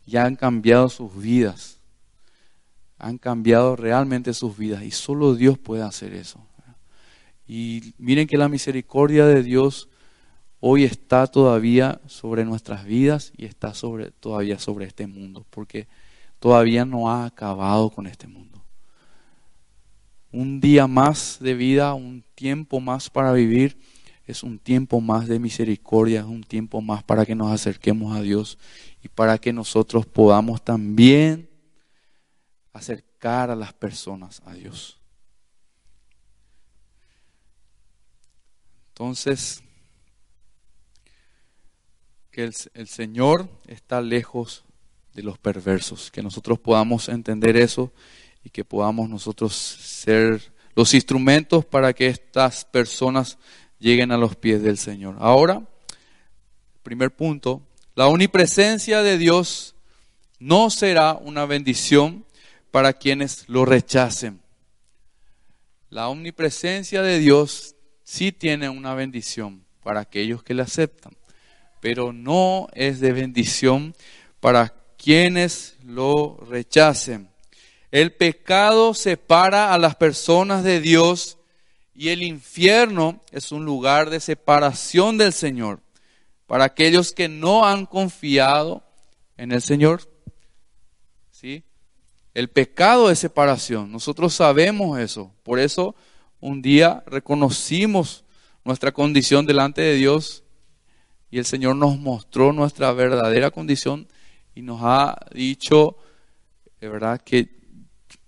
[0.06, 1.78] Ya han cambiado sus vidas.
[2.98, 6.45] Han cambiado realmente sus vidas y solo Dios puede hacer eso.
[7.46, 9.88] Y miren que la misericordia de Dios
[10.60, 15.86] hoy está todavía sobre nuestras vidas y está sobre, todavía sobre este mundo, porque
[16.38, 18.62] todavía no ha acabado con este mundo.
[20.32, 23.78] Un día más de vida, un tiempo más para vivir
[24.26, 28.20] es un tiempo más de misericordia, es un tiempo más para que nos acerquemos a
[28.20, 28.58] Dios
[29.02, 31.48] y para que nosotros podamos también
[32.72, 34.95] acercar a las personas a Dios.
[38.98, 39.62] Entonces,
[42.30, 44.64] que el, el, Señor está lejos
[45.12, 47.92] de los perversos, que nosotros podamos entender eso
[48.42, 53.36] y que podamos nosotros ser los instrumentos para que estas personas
[53.78, 55.16] lleguen a los pies del Señor.
[55.18, 55.62] Ahora,
[56.82, 57.60] primer punto,
[57.94, 59.74] la omnipresencia de Dios
[60.38, 62.24] no será una bendición
[62.70, 64.40] para quienes lo rechacen.
[65.90, 67.75] La omnipresencia de Dios
[68.06, 71.12] sí tiene una bendición para aquellos que le aceptan,
[71.80, 73.96] pero no es de bendición
[74.38, 77.28] para quienes lo rechacen.
[77.90, 81.38] El pecado separa a las personas de Dios
[81.94, 85.80] y el infierno es un lugar de separación del Señor
[86.46, 88.84] para aquellos que no han confiado
[89.36, 90.02] en el Señor.
[91.32, 91.64] ¿Sí?
[92.34, 93.90] El pecado es separación.
[93.90, 95.32] Nosotros sabemos eso.
[95.42, 95.96] Por eso
[96.46, 98.24] un día reconocimos
[98.64, 100.44] nuestra condición delante de Dios
[101.28, 104.06] y el Señor nos mostró nuestra verdadera condición
[104.54, 105.96] y nos ha dicho,
[106.80, 107.56] de verdad, que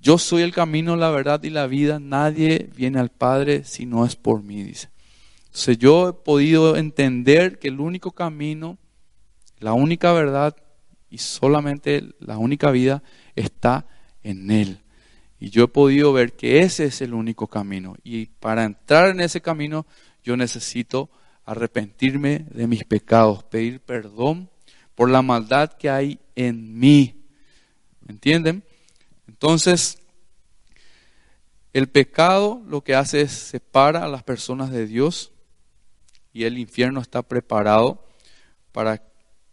[0.01, 2.01] yo soy el camino, la verdad y la vida.
[2.01, 4.89] Nadie viene al Padre si no es por mí, dice.
[5.47, 8.79] Entonces yo he podido entender que el único camino,
[9.61, 10.57] la única verdad
[11.09, 13.01] y solamente la única vida
[13.37, 13.87] está
[14.25, 14.81] en Él.
[15.41, 17.97] Y yo he podido ver que ese es el único camino.
[18.03, 19.87] Y para entrar en ese camino
[20.25, 21.11] yo necesito
[21.45, 24.51] arrepentirme de mis pecados, pedir perdón
[24.95, 27.25] por la maldad que hay en mí.
[28.01, 28.65] ¿Me entienden?
[29.27, 29.99] Entonces,
[31.73, 35.33] el pecado lo que hace es separa a las personas de Dios
[36.33, 38.05] y el infierno está preparado
[38.73, 39.03] para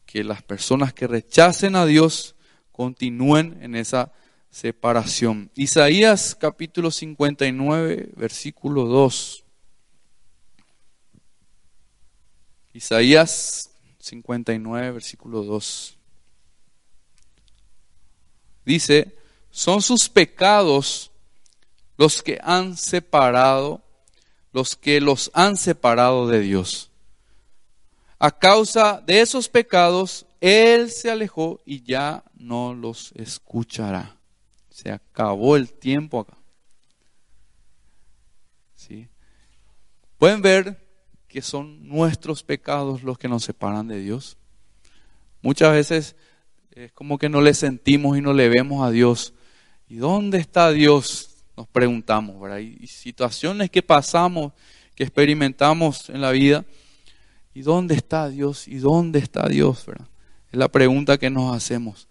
[0.05, 2.35] que las personas que rechacen a Dios
[2.71, 4.11] continúen en esa
[4.55, 5.51] separación.
[5.53, 9.43] Isaías capítulo 59, versículo 2.
[12.71, 15.97] Isaías 59, versículo 2.
[18.63, 19.17] Dice,
[19.51, 21.11] son sus pecados
[21.97, 23.83] los que han separado,
[24.53, 26.91] los que los han separado de Dios.
[28.19, 34.15] A causa de esos pecados, Él se alejó y ya no los escuchará.
[34.75, 36.37] Se acabó el tiempo acá.
[38.75, 39.07] ¿Sí?
[40.17, 40.85] Pueden ver
[41.29, 44.35] que son nuestros pecados los que nos separan de Dios.
[45.41, 46.17] Muchas veces
[46.71, 49.33] es como que no le sentimos y no le vemos a Dios.
[49.87, 51.45] ¿Y dónde está Dios?
[51.55, 52.57] Nos preguntamos, ¿verdad?
[52.57, 54.51] Y situaciones que pasamos,
[54.93, 56.65] que experimentamos en la vida.
[57.53, 58.67] ¿Y dónde está Dios?
[58.67, 59.85] ¿Y dónde está Dios?
[60.51, 62.09] Es la pregunta que nos hacemos.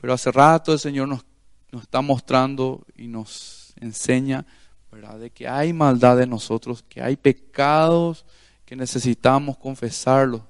[0.00, 1.24] Pero hace rato el Señor nos,
[1.72, 4.46] nos está mostrando y nos enseña,
[4.90, 5.18] ¿verdad?
[5.18, 8.24] De que hay maldad en nosotros, que hay pecados
[8.64, 10.46] que necesitamos confesarlo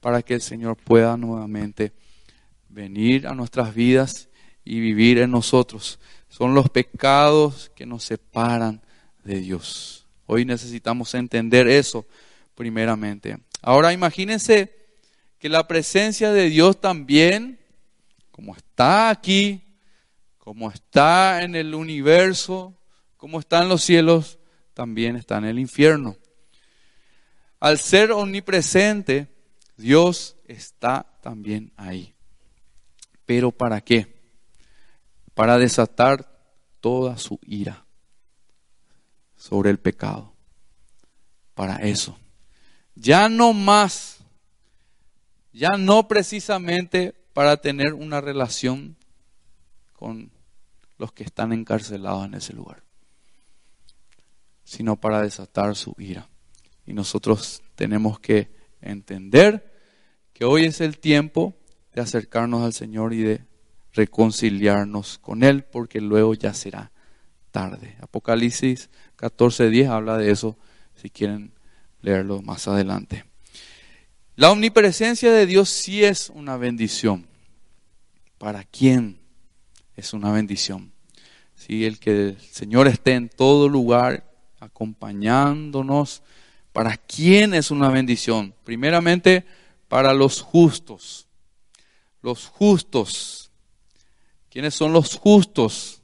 [0.00, 1.92] para que el Señor pueda nuevamente
[2.68, 4.28] venir a nuestras vidas
[4.64, 5.98] y vivir en nosotros.
[6.28, 8.80] Son los pecados que nos separan
[9.24, 10.06] de Dios.
[10.26, 12.06] Hoy necesitamos entender eso
[12.54, 13.38] primeramente.
[13.62, 14.72] Ahora imagínense
[15.38, 17.58] que la presencia de Dios también,
[18.30, 19.62] como está aquí,
[20.50, 22.76] como está en el universo,
[23.16, 24.40] como está en los cielos,
[24.74, 26.16] también está en el infierno.
[27.60, 29.28] Al ser omnipresente,
[29.76, 32.16] Dios está también ahí.
[33.26, 34.20] ¿Pero para qué?
[35.34, 36.28] Para desatar
[36.80, 37.86] toda su ira
[39.36, 40.34] sobre el pecado.
[41.54, 42.18] Para eso.
[42.96, 44.18] Ya no más,
[45.52, 48.96] ya no precisamente para tener una relación
[49.92, 50.39] con
[51.00, 52.82] los que están encarcelados en ese lugar,
[54.64, 56.28] sino para desatar su ira.
[56.86, 58.50] Y nosotros tenemos que
[58.82, 59.72] entender
[60.34, 61.56] que hoy es el tiempo
[61.94, 63.44] de acercarnos al Señor y de
[63.94, 66.92] reconciliarnos con Él, porque luego ya será
[67.50, 67.96] tarde.
[68.00, 70.58] Apocalipsis 14:10 habla de eso,
[70.96, 71.54] si quieren
[72.02, 73.24] leerlo más adelante.
[74.36, 77.26] La omnipresencia de Dios sí es una bendición.
[78.36, 79.19] ¿Para quién
[79.96, 80.92] es una bendición?
[81.54, 86.22] Si el que el Señor esté en todo lugar acompañándonos,
[86.72, 88.54] ¿Para quién es una bendición?
[88.64, 89.44] Primeramente,
[89.88, 91.26] para los justos.
[92.22, 93.50] Los justos.
[94.48, 96.02] ¿Quiénes son los justos?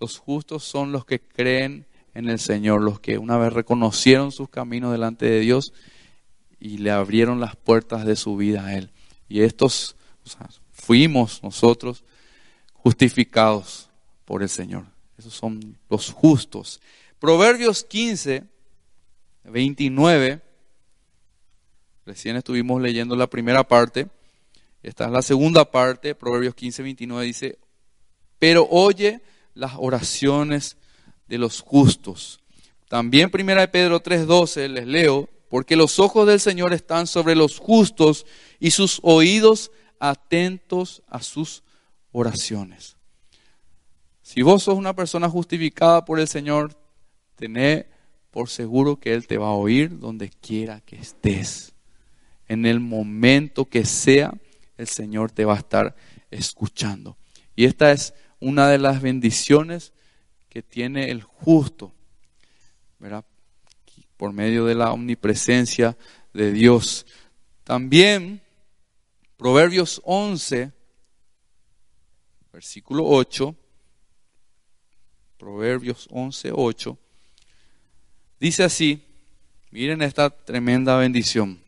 [0.00, 4.48] Los justos son los que creen en el Señor, los que una vez reconocieron sus
[4.48, 5.72] caminos delante de Dios
[6.58, 8.90] y le abrieron las puertas de su vida a Él.
[9.28, 9.96] Y estos
[10.72, 12.04] fuimos nosotros
[12.82, 13.88] justificados
[14.24, 14.84] por el Señor.
[15.18, 16.80] Esos son los justos.
[17.18, 18.44] Proverbios 15
[19.44, 20.40] 29,
[22.06, 24.08] recién estuvimos leyendo la primera parte,
[24.82, 27.58] esta es la segunda parte, Proverbios 15, 29 dice,
[28.38, 29.20] pero oye
[29.54, 30.76] las oraciones
[31.28, 32.40] de los justos.
[32.88, 37.58] También primera de Pedro 3:12 les leo, porque los ojos del Señor están sobre los
[37.58, 38.26] justos
[38.58, 41.62] y sus oídos atentos a sus
[42.12, 42.96] oraciones.
[44.22, 46.76] Si vos sos una persona justificada por el Señor,
[47.36, 47.86] tené
[48.30, 51.74] por seguro que Él te va a oír donde quiera que estés.
[52.48, 54.32] En el momento que sea,
[54.78, 55.96] el Señor te va a estar
[56.30, 57.16] escuchando.
[57.54, 59.92] Y esta es una de las bendiciones
[60.48, 61.92] que tiene el justo,
[62.98, 63.24] ¿verdad?
[64.16, 65.96] Por medio de la omnipresencia
[66.32, 67.06] de Dios.
[67.64, 68.40] También,
[69.36, 70.72] Proverbios 11,
[72.52, 73.54] versículo 8,
[75.38, 76.98] Proverbios 11, 8,
[78.42, 79.00] Dice así,
[79.70, 81.62] miren esta tremenda bendición.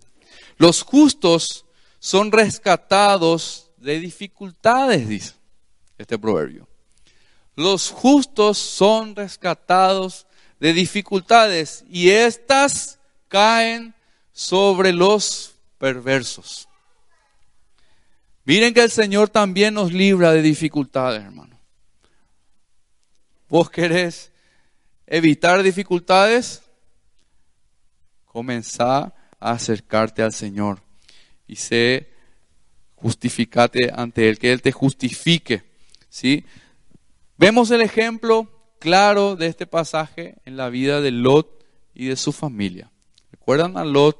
[0.58, 1.64] Los justos
[2.00, 5.34] son rescatados de dificultades, dice
[5.98, 6.66] este proverbio.
[7.54, 10.26] Los justos son rescatados
[10.58, 13.94] de dificultades y éstas caen
[14.32, 16.68] sobre los perversos.
[18.44, 21.58] Miren que el Señor también nos libra de dificultades, hermano.
[23.48, 24.32] ¿Vos querés
[25.06, 26.62] evitar dificultades?
[28.26, 30.82] Comenzá a acercarte al Señor
[31.46, 32.10] y sé,
[32.96, 35.62] justificate ante Él, que Él te justifique.
[36.08, 36.44] ¿sí?
[37.38, 41.64] Vemos el ejemplo claro de este pasaje en la vida de Lot
[41.94, 42.90] y de su familia.
[43.30, 44.18] ¿Recuerdan a Lot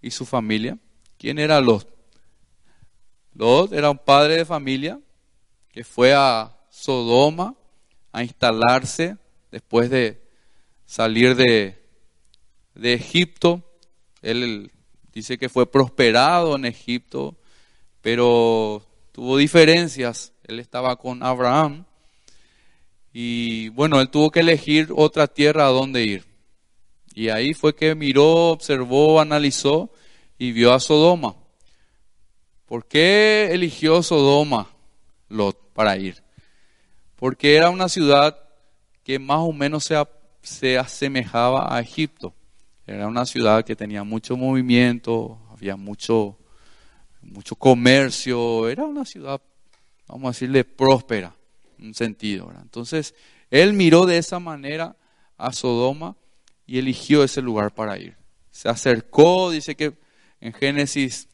[0.00, 0.78] y su familia?
[1.18, 1.91] ¿Quién era Lot?
[3.34, 5.00] Lot era un padre de familia
[5.70, 7.54] que fue a Sodoma
[8.12, 9.16] a instalarse
[9.50, 10.22] después de
[10.84, 11.82] salir de,
[12.74, 13.62] de Egipto.
[14.20, 14.70] Él
[15.12, 17.36] dice que fue prosperado en Egipto,
[18.00, 20.32] pero tuvo diferencias.
[20.44, 21.84] Él estaba con Abraham
[23.12, 26.24] y bueno, él tuvo que elegir otra tierra a donde ir.
[27.14, 29.90] Y ahí fue que miró, observó, analizó
[30.38, 31.36] y vio a Sodoma.
[32.72, 34.66] ¿Por qué eligió Sodoma
[35.28, 36.22] Lot para ir?
[37.16, 38.34] Porque era una ciudad
[39.04, 40.02] que más o menos se,
[40.40, 42.32] se asemejaba a Egipto.
[42.86, 46.38] Era una ciudad que tenía mucho movimiento, había mucho,
[47.20, 49.42] mucho comercio, era una ciudad,
[50.08, 51.36] vamos a decirle, próspera,
[51.78, 52.50] en un sentido.
[52.62, 53.14] Entonces,
[53.50, 54.96] él miró de esa manera
[55.36, 56.16] a Sodoma
[56.66, 58.16] y eligió ese lugar para ir.
[58.50, 59.92] Se acercó, dice que
[60.40, 61.28] en Génesis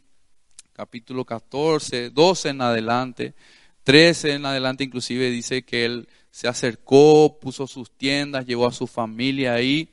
[0.78, 3.34] capítulo 14, 12 en adelante,
[3.82, 8.86] 13 en adelante inclusive dice que él se acercó, puso sus tiendas, llevó a su
[8.86, 9.88] familia ahí,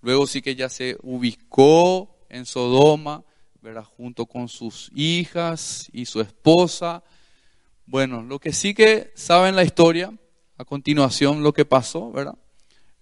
[0.00, 3.22] luego sí que ya se ubicó en Sodoma,
[3.60, 3.84] ¿verdad?
[3.84, 7.04] junto con sus hijas y su esposa.
[7.84, 10.14] Bueno, lo que sí que saben la historia,
[10.56, 12.38] a continuación lo que pasó, ¿verdad?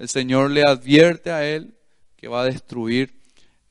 [0.01, 1.77] El Señor le advierte a él
[2.17, 3.21] que va a destruir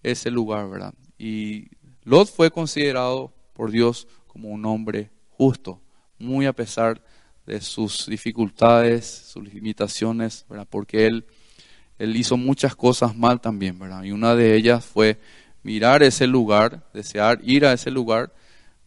[0.02, 0.94] ese lugar, ¿verdad?
[1.18, 1.68] Y
[2.06, 5.82] Lot fue considerado por Dios como un hombre justo,
[6.18, 7.04] muy a pesar
[7.46, 10.66] de sus dificultades, sus limitaciones, ¿verdad?
[10.70, 11.26] porque él,
[11.98, 14.04] él hizo muchas cosas mal también, ¿verdad?
[14.04, 15.20] y una de ellas fue
[15.62, 18.34] mirar ese lugar, desear ir a ese lugar,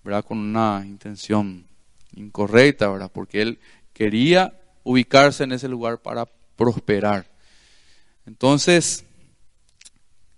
[0.05, 0.25] ¿verdad?
[0.25, 1.67] con una intención
[2.15, 3.11] incorrecta, ¿verdad?
[3.13, 3.59] porque él
[3.93, 6.25] quería ubicarse en ese lugar para
[6.57, 7.31] prosperar.
[8.25, 9.05] Entonces,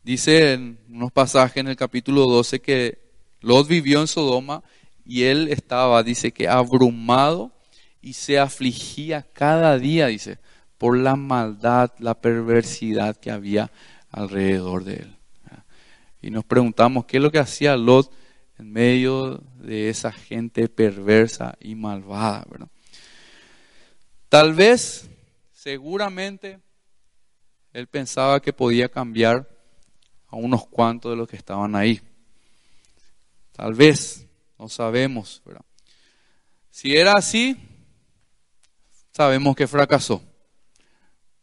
[0.03, 3.03] dice en unos pasajes en el capítulo 12 que
[3.45, 4.62] Lot vivió en Sodoma
[5.05, 7.53] y él estaba, dice que abrumado
[8.01, 10.38] y se afligía cada día, dice,
[10.78, 13.70] por la maldad, la perversidad que había
[14.11, 15.16] alrededor de él.
[16.20, 18.11] Y nos preguntamos, ¿qué es lo que hacía Lot
[18.59, 22.47] en medio de esa gente perversa y malvada?
[24.30, 25.09] Tal vez,
[25.53, 26.61] seguramente,
[27.74, 29.49] él pensaba que podía cambiar
[30.28, 32.01] a unos cuantos de los que estaban ahí.
[33.57, 34.26] Tal vez,
[34.59, 35.42] no sabemos.
[36.70, 37.57] Si era así,
[39.12, 40.22] sabemos que fracasó.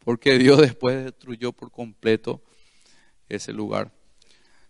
[0.04, 2.42] Porque Dios después destruyó por completo
[3.30, 3.92] ese lugar.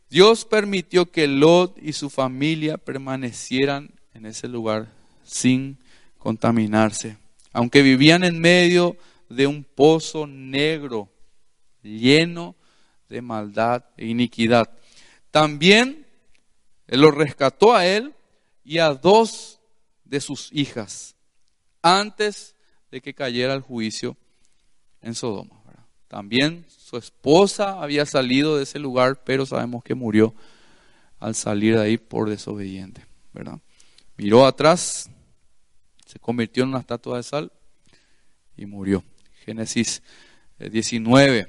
[0.10, 4.92] Dios permitió que Lot y su familia permanecieran en ese lugar
[5.24, 5.80] sin
[6.18, 7.18] contaminarse.
[7.54, 8.98] Aunque vivían en medio
[9.30, 11.10] de un pozo negro
[11.82, 12.56] lleno
[13.10, 14.70] de maldad e iniquidad.
[15.32, 16.01] También
[16.92, 18.14] él lo rescató a él
[18.66, 19.62] y a dos
[20.04, 21.16] de sus hijas
[21.82, 22.58] antes
[22.92, 24.18] de que cayera el juicio
[25.02, 25.64] en Sodoma.
[26.10, 30.36] También su esposa había salido de ese lugar, pero sabemos que murió
[31.18, 33.06] al salir de ahí por desobediente.
[34.18, 35.10] Miró atrás,
[36.06, 37.54] se convirtió en una estatua de sal
[38.58, 39.02] y murió.
[39.46, 40.04] Génesis
[40.60, 41.40] 19.
[41.40, 41.48] Eh,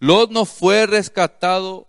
[0.00, 1.86] Lot no fue rescatado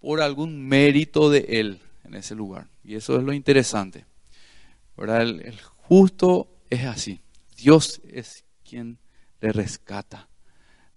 [0.00, 2.68] por algún mérito de él en ese lugar.
[2.84, 4.06] Y eso es lo interesante.
[4.96, 5.22] ¿verdad?
[5.22, 7.20] El, justo es así.
[7.56, 8.98] Dios es quien
[9.40, 10.28] le rescata.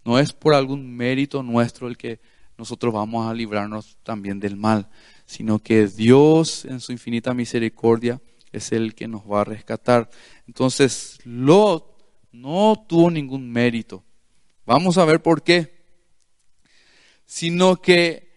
[0.05, 2.19] No es por algún mérito nuestro el que
[2.57, 4.89] nosotros vamos a librarnos también del mal,
[5.25, 10.09] sino que Dios en su infinita misericordia es el que nos va a rescatar.
[10.47, 11.85] Entonces, Lot
[12.31, 14.03] no tuvo ningún mérito.
[14.65, 15.79] Vamos a ver por qué.
[17.25, 18.28] Sino que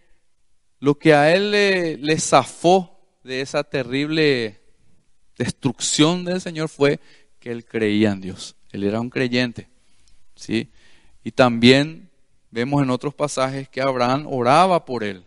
[0.83, 4.61] lo que a él le, zafó de esa terrible
[5.39, 6.99] destrucción del Señor fue
[7.39, 8.57] que él creía en Dios.
[8.73, 9.69] Él era un creyente.
[10.35, 10.73] ¿sí?
[11.23, 12.11] Y también
[12.51, 15.25] vemos en otros pasajes que Abraham oraba por él.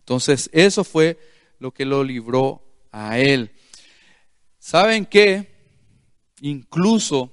[0.00, 1.16] Entonces, eso fue
[1.60, 3.52] lo que lo libró a él.
[4.58, 5.46] ¿Saben qué?
[6.40, 7.32] Incluso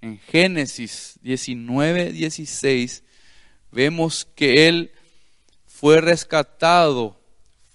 [0.00, 3.02] en Génesis 19, 16,
[3.72, 4.92] vemos que él
[5.84, 7.14] fue rescatado,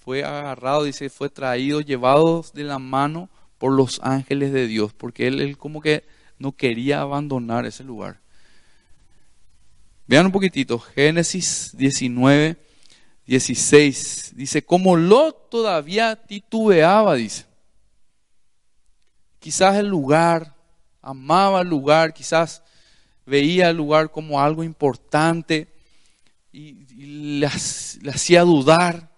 [0.00, 5.28] fue agarrado, dice, fue traído, llevado de la mano por los ángeles de Dios, porque
[5.28, 6.02] él, él como que
[6.36, 8.18] no quería abandonar ese lugar.
[10.08, 12.56] Vean un poquitito, Génesis 19,
[13.26, 17.46] 16, dice, como Lot todavía titubeaba, dice.
[19.38, 20.56] Quizás el lugar,
[21.00, 22.60] amaba el lugar, quizás
[23.24, 25.68] veía el lugar como algo importante
[26.52, 29.10] y, le, hacía dudar,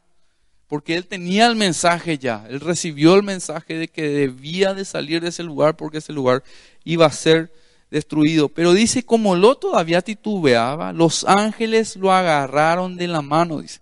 [0.68, 5.20] porque él tenía el mensaje ya, él recibió el mensaje de que debía de salir
[5.20, 6.42] de ese lugar porque ese lugar
[6.84, 7.52] iba a ser
[7.90, 8.48] destruido.
[8.48, 13.80] Pero dice, como lo todavía titubeaba, los ángeles lo agarraron de la mano, dice,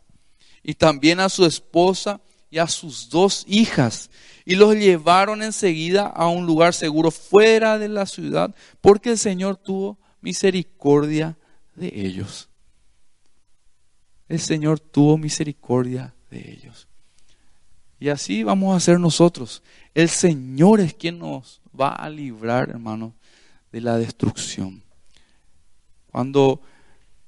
[0.62, 2.20] y también a su esposa
[2.50, 4.10] y a sus dos hijas,
[4.44, 9.56] y los llevaron enseguida a un lugar seguro fuera de la ciudad, porque el Señor
[9.56, 11.36] tuvo misericordia
[11.76, 12.49] de ellos.
[14.30, 16.86] El Señor tuvo misericordia de ellos.
[17.98, 19.60] Y así vamos a ser nosotros.
[19.92, 23.12] El Señor es quien nos va a librar, hermanos,
[23.72, 24.84] de la destrucción.
[26.12, 26.62] Cuando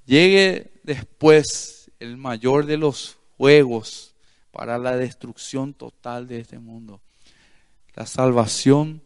[0.07, 4.15] llegue después el mayor de los juegos
[4.53, 7.01] para la destrucción total de este mundo,
[7.97, 9.03] la salvación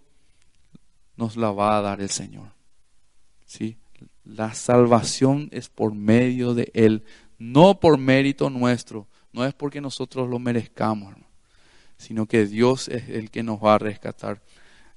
[1.17, 2.53] nos la va a dar el Señor.
[3.47, 3.79] ¿Sí?
[4.23, 7.03] La salvación es por medio de Él,
[7.39, 11.15] no por mérito nuestro, no es porque nosotros lo merezcamos,
[11.97, 14.43] sino que Dios es el que nos va a rescatar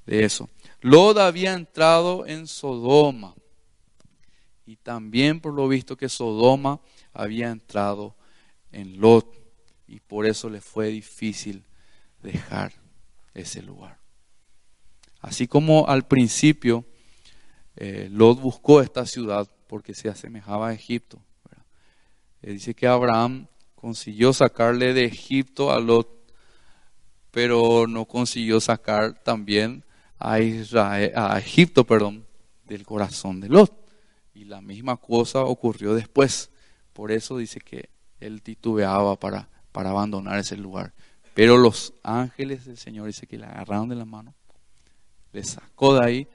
[0.05, 0.49] de eso.
[0.81, 3.35] Lot había entrado en Sodoma
[4.65, 6.79] y también por lo visto que Sodoma
[7.13, 8.15] había entrado
[8.71, 9.35] en Lot
[9.87, 11.63] y por eso le fue difícil
[12.21, 12.73] dejar
[13.33, 13.99] ese lugar.
[15.21, 16.85] Así como al principio
[17.75, 21.21] eh, Lot buscó esta ciudad porque se asemejaba a Egipto.
[22.41, 26.09] Eh, dice que Abraham consiguió sacarle de Egipto a Lot,
[27.31, 29.83] pero no consiguió sacar también
[30.17, 32.25] a, Israel, a Egipto perdón,
[32.65, 33.73] del corazón de Lot.
[34.33, 36.49] Y la misma cosa ocurrió después.
[36.93, 40.93] Por eso dice que él titubeaba para, para abandonar ese lugar.
[41.33, 44.33] Pero los ángeles del Señor dice que le agarraron de la mano,
[45.31, 46.27] le sacó de ahí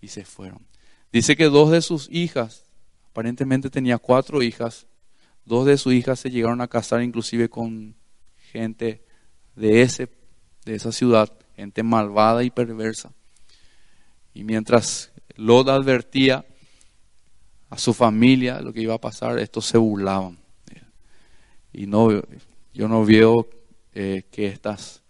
[0.00, 0.64] y se fueron.
[1.12, 2.64] Dice que dos de sus hijas,
[3.10, 4.86] aparentemente tenía cuatro hijas,
[5.44, 7.94] dos de sus hijas se llegaron a casar inclusive con
[8.52, 9.04] gente
[9.56, 10.08] de, ese,
[10.64, 13.12] de esa ciudad, gente malvada y perversa.
[14.32, 16.44] Y mientras Lot advertía
[17.70, 20.38] a su familia lo que iba a pasar, estos se burlaban.
[21.72, 22.10] Y no,
[22.72, 23.48] yo no veo
[23.92, 25.02] eh, que estas,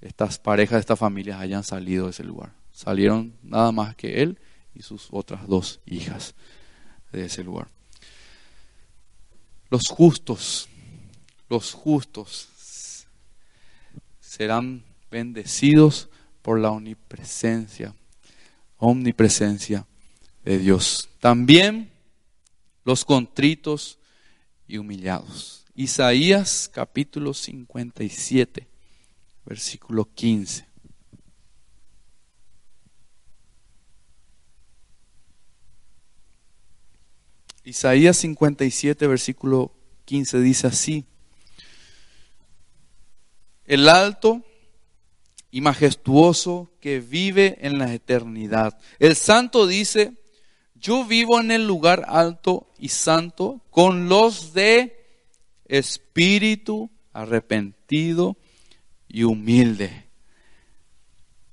[0.00, 2.52] estas parejas, estas familias hayan salido de ese lugar.
[2.72, 4.38] Salieron nada más que él
[4.74, 6.34] y sus otras dos hijas
[7.12, 7.68] de ese lugar.
[9.70, 10.68] Los justos,
[11.48, 13.06] los justos
[14.20, 16.08] serán bendecidos
[16.42, 17.94] por la omnipresencia,
[18.78, 19.86] omnipresencia
[20.44, 21.08] de Dios.
[21.20, 21.90] También
[22.84, 23.98] los contritos
[24.66, 25.64] y humillados.
[25.74, 28.66] Isaías capítulo 57,
[29.44, 30.69] versículo 15.
[37.70, 39.70] Isaías 57, versículo
[40.04, 41.04] 15 dice así,
[43.64, 44.42] el alto
[45.52, 48.76] y majestuoso que vive en la eternidad.
[48.98, 50.14] El santo dice,
[50.74, 55.06] yo vivo en el lugar alto y santo con los de
[55.66, 58.36] espíritu arrepentido
[59.06, 60.08] y humilde.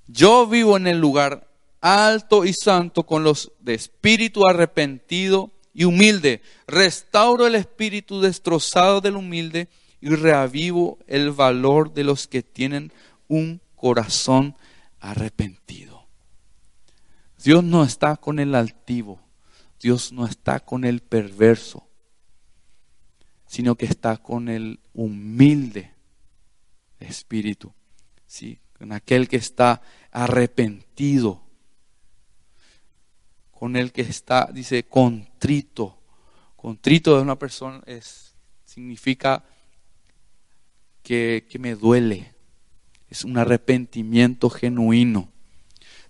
[0.07, 1.47] Yo vivo en el lugar
[1.79, 6.41] alto y santo con los de espíritu arrepentido y humilde.
[6.67, 9.69] Restauro el espíritu destrozado del humilde
[10.01, 12.91] y reavivo el valor de los que tienen
[13.29, 14.55] un corazón
[14.99, 16.07] arrepentido.
[17.41, 19.21] Dios no está con el altivo,
[19.79, 21.87] Dios no está con el perverso
[23.47, 25.93] sino que está con el humilde
[26.99, 27.73] espíritu,
[28.25, 28.59] ¿sí?
[28.77, 31.41] con aquel que está arrepentido,
[33.57, 35.97] con el que está, dice, contrito.
[36.55, 38.35] Contrito de una persona es,
[38.65, 39.43] significa
[41.01, 42.35] que, que me duele,
[43.09, 45.29] es un arrepentimiento genuino.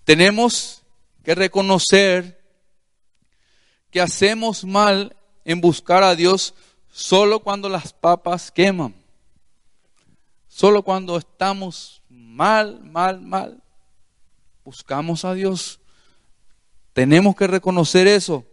[0.04, 0.82] Tenemos
[1.22, 2.38] que reconocer
[3.90, 6.54] que hacemos mal en buscar a Dios
[6.90, 8.94] solo cuando las papas queman.
[10.48, 13.62] Solo cuando estamos mal, mal, mal,
[14.64, 15.80] buscamos a Dios.
[16.98, 18.44] Tenemos que reconocer eso.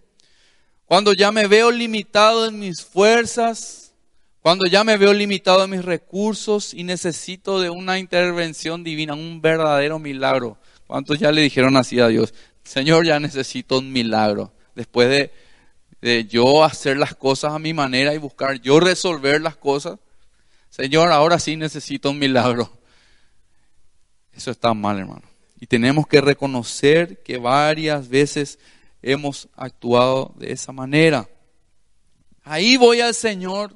[0.85, 3.91] Cuando ya me veo limitado en mis fuerzas,
[4.39, 9.41] cuando ya me veo limitado en mis recursos y necesito de una intervención divina, un
[9.41, 10.59] verdadero milagro.
[10.85, 12.35] ¿Cuántos ya le dijeron así a Dios?
[12.63, 14.53] Señor, ya necesito un milagro.
[14.75, 15.33] Después de,
[16.01, 19.97] de yo hacer las cosas a mi manera y buscar yo resolver las cosas,
[20.69, 22.71] Señor, ahora sí necesito un milagro.
[24.33, 25.34] Eso está mal, hermano.
[25.65, 28.59] Y tenemos que reconocer que varias veces
[29.01, 31.27] hemos actuado de esa manera.
[32.43, 33.75] Ahí voy al Señor,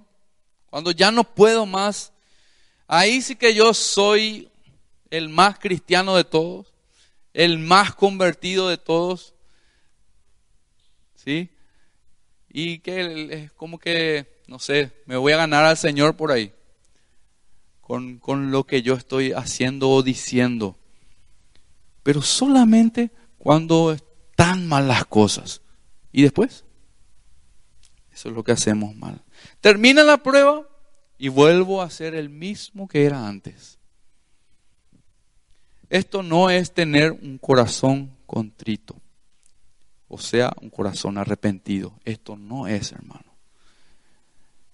[0.67, 2.13] cuando ya no puedo más.
[2.85, 4.51] Ahí sí que yo soy
[5.09, 6.71] el más cristiano de todos,
[7.33, 9.33] el más convertido de todos.
[11.15, 11.49] ¿Sí?
[12.49, 16.53] Y que es como que, no sé, me voy a ganar al Señor por ahí
[17.81, 20.77] con, lo que yo estoy haciendo o diciendo.
[22.03, 25.61] Pero solamente cuando están mal las cosas.
[26.11, 26.65] ¿Y después?
[28.13, 29.23] Eso es lo que hacemos mal.
[29.61, 30.67] Termina la prueba
[31.17, 33.77] y vuelvo a ser el mismo que era antes.
[35.89, 38.95] Esto no es tener un corazón contrito,
[40.07, 41.99] o sea, un corazón arrepentido.
[42.05, 43.33] Esto no es, hermano.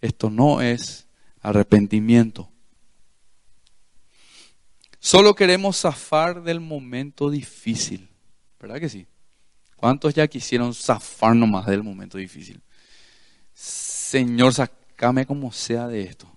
[0.02, 1.08] Esto no es
[1.42, 2.50] arrepentimiento.
[5.06, 8.10] Solo queremos zafar del momento difícil.
[8.60, 9.06] ¿Verdad que sí?
[9.76, 12.60] ¿Cuántos ya quisieron zafar nomás del momento difícil?
[13.54, 16.28] Señor, sacame como sea de esto.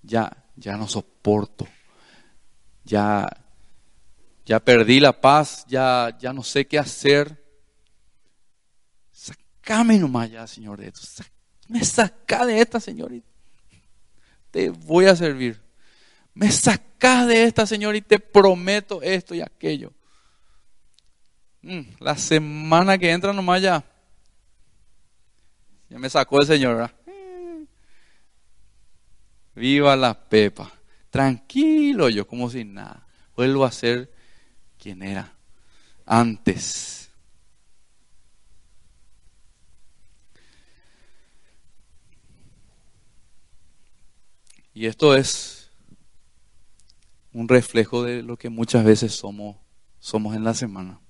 [0.00, 1.68] Ya, ya no soporto.
[2.82, 3.28] Ya,
[4.46, 5.66] ya perdí la paz.
[5.68, 7.44] Ya, ya no sé qué hacer.
[9.12, 11.24] Sacame nomás ya, Señor, de esto.
[11.68, 13.12] Me saca de esta, Señor.
[14.50, 15.65] te voy a servir
[16.36, 19.90] me sacas de esta, Señor, y te prometo esto y aquello.
[21.62, 23.82] Mm, la semana que entra nomás ya,
[25.88, 26.94] ya me sacó el Señor, ¿verdad?
[29.54, 30.70] Viva la pepa.
[31.08, 33.06] Tranquilo yo, como si nada.
[33.34, 34.12] Vuelvo a ser
[34.78, 35.32] quien era
[36.04, 37.08] antes.
[44.74, 45.55] Y esto es
[47.36, 49.56] un reflejo de lo que muchas veces somos,
[49.98, 51.00] somos en la semana.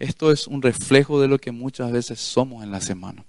[0.00, 3.24] Esto es un reflejo de lo que muchas veces somos en la semana.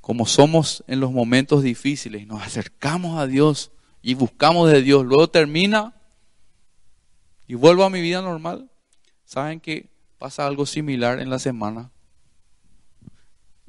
[0.00, 3.70] Como somos en los momentos difíciles nos acercamos a Dios
[4.00, 5.94] y buscamos de Dios, luego termina
[7.46, 8.70] y vuelvo a mi vida normal.
[9.26, 11.90] ¿Saben que pasa algo similar en la semana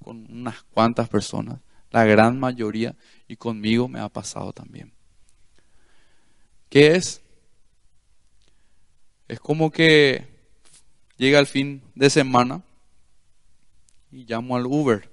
[0.01, 1.59] con unas cuantas personas?
[1.89, 2.95] La gran mayoría
[3.27, 5.00] y conmigo me ha pasado también.
[6.71, 7.21] ¿Qué es?
[9.27, 10.25] Es como que
[11.17, 12.63] llega el fin de semana
[14.09, 15.09] y llamo al Uber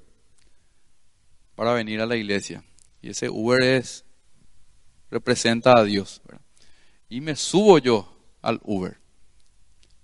[1.57, 2.63] para venir a la iglesia.
[3.03, 4.05] Y ese Uber es,
[5.11, 6.23] representa a Dios.
[7.09, 8.09] Y me subo yo
[8.41, 8.97] al Uber.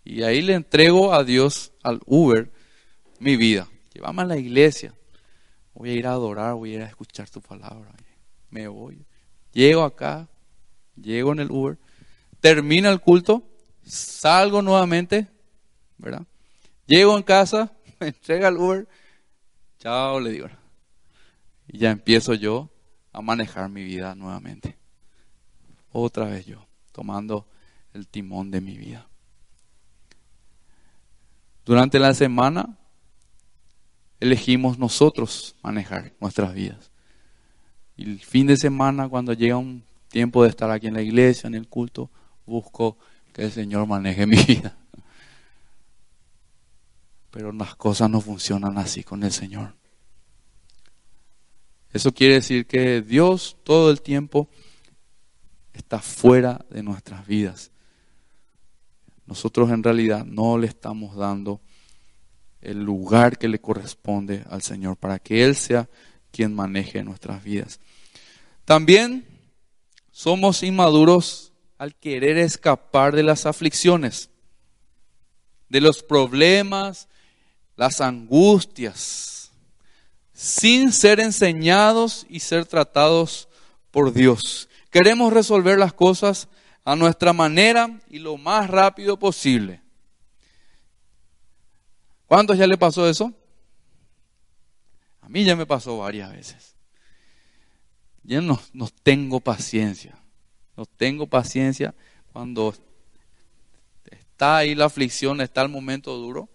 [0.03, 2.51] Y ahí le entrego a Dios, al Uber,
[3.21, 3.69] mi vida.
[3.93, 4.93] Llévame a la iglesia.
[5.73, 7.95] Voy a ir a adorar, voy a ir a escuchar tu palabra.
[8.51, 9.07] Me voy.
[9.53, 10.29] Llego acá,
[10.97, 11.79] llego en el Uber,
[12.41, 13.43] termina el culto,
[13.83, 15.29] salgo nuevamente,
[15.99, 16.27] ¿verdad?
[16.87, 18.89] Llego en casa, me entrega el Uber,
[19.79, 20.49] chao, le digo.
[21.69, 22.71] Y ya empiezo yo
[23.13, 24.77] a manejar mi vida nuevamente.
[25.93, 27.47] Otra vez yo, tomando
[27.93, 29.07] el timón de mi vida.
[31.65, 32.77] Durante la semana
[34.21, 36.91] elegimos nosotros manejar nuestras vidas.
[37.97, 39.85] Y el fin de semana, cuando llega un
[40.15, 42.09] tiempo de estar aquí en la iglesia, en el culto,
[42.47, 42.97] busco
[43.33, 44.79] que el Señor maneje mi vida.
[47.33, 49.75] Pero las cosas no funcionan así con el Señor.
[51.93, 54.49] Eso quiere decir que Dios todo el tiempo
[55.73, 57.73] está fuera de nuestras vidas.
[59.27, 61.61] Nosotros en realidad no le estamos dando
[62.61, 65.89] el lugar que le corresponde al Señor para que Él sea
[66.31, 67.81] quien maneje nuestras vidas.
[68.65, 69.34] También
[70.15, 74.31] somos inmaduros al querer escapar de las aflicciones,
[75.69, 77.09] de los problemas,
[77.75, 79.51] las angustias,
[80.33, 83.49] sin ser enseñados y ser tratados
[83.91, 84.69] por Dios.
[84.89, 86.47] Queremos resolver las cosas
[86.85, 89.83] a nuestra manera y lo más rápido posible.
[92.29, 93.33] ¿Cuántos ya le pasó eso?
[95.23, 96.74] A mí ya me pasó varias veces.
[98.25, 100.18] Ya no, no tengo paciencia.
[100.77, 101.95] No tengo paciencia
[102.33, 102.75] cuando
[104.11, 106.49] está ahí la aflicción, está el momento duro.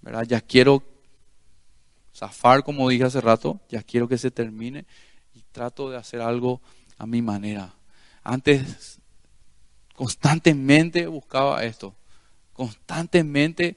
[0.00, 0.24] ¿verdad?
[0.26, 0.82] Ya quiero
[2.14, 4.86] zafar, como dije hace rato, ya quiero que se termine
[5.34, 6.60] y trato de hacer algo
[6.98, 7.74] a mi manera.
[8.22, 9.00] Antes
[9.94, 11.94] constantemente buscaba esto,
[12.52, 13.76] constantemente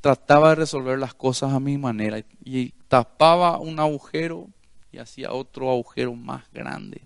[0.00, 4.48] trataba de resolver las cosas a mi manera y tapaba un agujero
[4.92, 7.02] y hacía otro agujero más grande.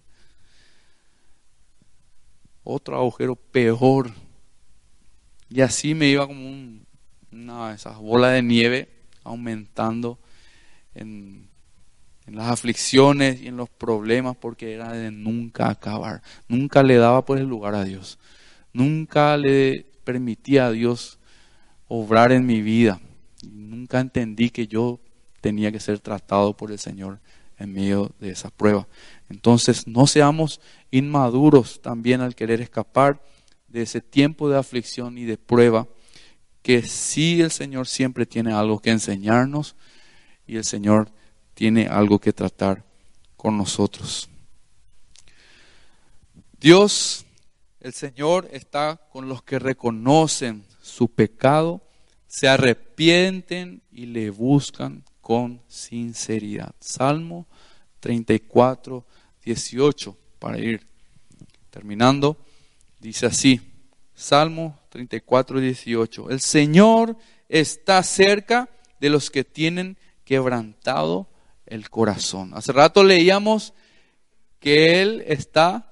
[2.62, 4.10] Otro agujero peor.
[5.50, 6.48] Y así me iba como
[7.30, 8.88] una de esas bolas de nieve
[9.22, 10.18] aumentando
[10.94, 11.48] en,
[12.26, 16.22] en las aflicciones y en los problemas porque era de nunca acabar.
[16.48, 18.18] Nunca le daba por el lugar a Dios.
[18.72, 21.18] Nunca le permitía a Dios
[21.86, 23.00] obrar en mi vida.
[23.42, 25.00] Nunca entendí que yo
[25.40, 27.20] tenía que ser tratado por el Señor
[27.64, 28.86] en medio de esa prueba.
[29.28, 30.60] Entonces, no seamos
[30.90, 33.20] inmaduros también al querer escapar
[33.68, 35.88] de ese tiempo de aflicción y de prueba,
[36.62, 39.74] que sí el Señor siempre tiene algo que enseñarnos
[40.46, 41.10] y el Señor
[41.54, 42.84] tiene algo que tratar
[43.36, 44.28] con nosotros.
[46.60, 47.26] Dios,
[47.80, 51.82] el Señor está con los que reconocen su pecado,
[52.26, 56.74] se arrepienten y le buscan con sinceridad.
[56.80, 57.46] Salmo
[58.04, 59.02] 34,
[59.46, 60.86] 18, para ir
[61.70, 62.36] terminando,
[63.00, 63.62] dice así,
[64.14, 67.16] Salmo 34, 18, el Señor
[67.48, 68.68] está cerca
[69.00, 69.96] de los que tienen
[70.26, 71.30] quebrantado
[71.64, 72.50] el corazón.
[72.52, 73.72] Hace rato leíamos
[74.60, 75.90] que Él está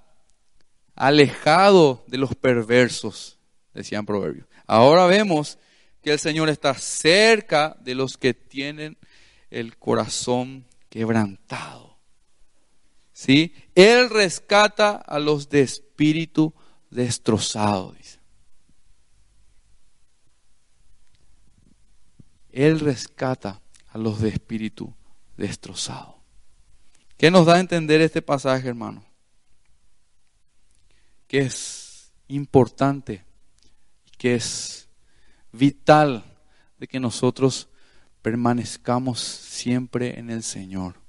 [0.94, 3.38] alejado de los perversos,
[3.72, 4.46] decían proverbios.
[4.66, 5.56] Ahora vemos
[6.02, 8.98] que el Señor está cerca de los que tienen
[9.48, 11.91] el corazón quebrantado.
[13.22, 13.54] ¿Sí?
[13.76, 16.52] Él rescata a los de espíritu
[16.90, 17.94] destrozado.
[22.50, 24.92] Él rescata a los de espíritu
[25.36, 26.20] destrozado.
[27.16, 29.04] ¿Qué nos da a entender este pasaje, hermano?
[31.28, 33.24] Que es importante,
[34.18, 34.88] que es
[35.52, 36.24] vital
[36.76, 37.68] de que nosotros
[38.20, 41.01] permanezcamos siempre en el Señor.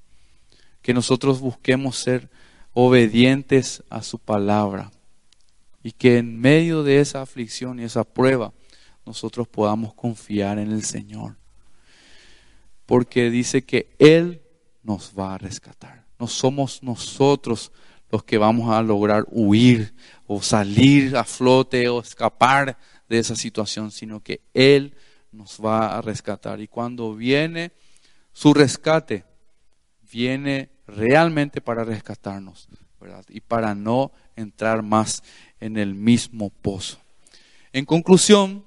[0.84, 2.30] Que nosotros busquemos ser
[2.74, 4.92] obedientes a su palabra.
[5.82, 8.54] Y que en medio de esa aflicción y esa prueba
[9.06, 11.38] nosotros podamos confiar en el Señor.
[12.86, 14.44] Porque dice que Él
[14.84, 16.06] nos va a rescatar.
[16.20, 17.72] No somos nosotros
[18.12, 19.94] los que vamos a lograr huir
[20.28, 22.78] o salir a flote o escapar
[23.10, 24.96] de esa situación, sino que Él
[25.32, 26.62] nos va a rescatar.
[26.62, 27.72] Y cuando viene
[28.32, 29.26] su rescate,
[30.12, 32.68] viene realmente para rescatarnos.
[33.30, 35.24] Y para no entrar más
[35.60, 37.00] en el mismo pozo.
[37.74, 38.64] En conclusión,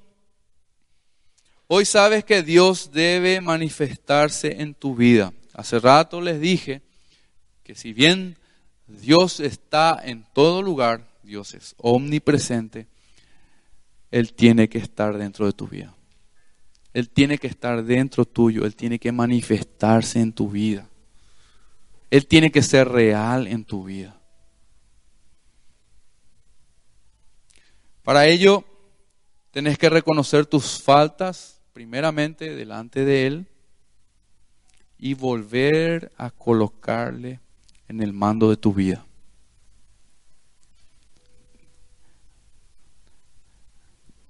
[1.68, 5.32] hoy sabes que Dios debe manifestarse en tu vida.
[5.54, 6.82] Hace rato les dije
[7.62, 8.36] que si bien
[8.86, 12.86] Dios está en todo lugar, Dios es omnipresente,
[14.10, 15.94] Él tiene que estar dentro de tu vida.
[16.92, 20.88] Él tiene que estar dentro tuyo, Él tiene que manifestarse en tu vida.
[22.10, 24.20] Él tiene que ser real en tu vida.
[28.02, 28.64] Para ello,
[29.50, 33.48] tenés que reconocer tus faltas primeramente delante de Él
[34.98, 37.40] y volver a colocarle
[37.88, 39.04] en el mando de tu vida.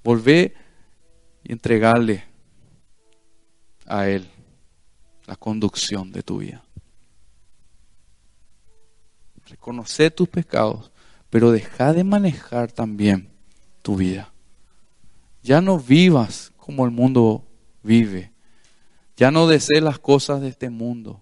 [0.03, 0.55] Volver
[1.45, 2.25] y entregarle
[3.85, 4.29] a Él
[5.27, 6.66] la conducción de tu vida.
[9.67, 10.93] Reconoce tus pecados,
[11.29, 13.29] pero deja de manejar también
[13.83, 14.33] tu vida.
[15.43, 17.45] Ya no vivas como el mundo
[17.83, 18.31] vive.
[19.17, 21.21] Ya no desees las cosas de este mundo.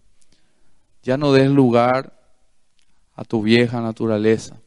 [1.02, 2.20] Ya no des lugar
[3.14, 4.60] a tu vieja naturaleza,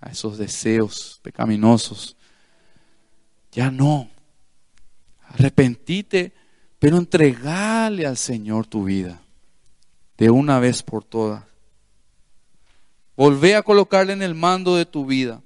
[0.00, 2.16] a esos deseos pecaminosos.
[3.52, 4.08] Ya no.
[5.28, 6.32] Arrepentite
[6.78, 9.20] pero entregale al Señor tu vida
[10.16, 11.51] de una vez por todas.
[13.22, 15.40] Volvé a colocarle en el mando de tu vida.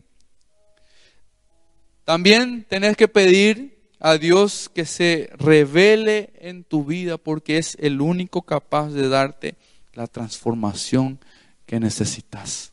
[2.04, 8.00] También tenés que pedir a Dios que se revele en tu vida porque es el
[8.00, 9.56] único capaz de darte
[9.92, 11.20] la transformación
[11.66, 12.72] que necesitas.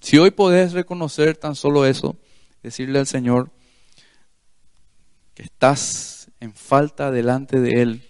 [0.00, 2.16] Si hoy podés reconocer tan solo eso,
[2.64, 3.52] decirle al Señor
[5.34, 8.02] que estás en falta delante de Él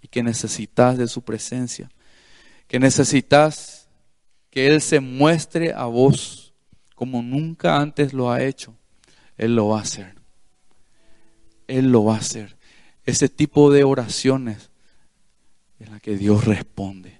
[0.00, 1.90] y que necesitas de su presencia,
[2.68, 3.79] que necesitas
[4.50, 6.52] que Él se muestre a vos
[6.94, 8.74] como nunca antes lo ha hecho,
[9.38, 10.14] Él lo va a hacer.
[11.66, 12.56] Él lo va a hacer.
[13.06, 14.70] Ese tipo de oraciones
[15.78, 17.18] es la que Dios responde.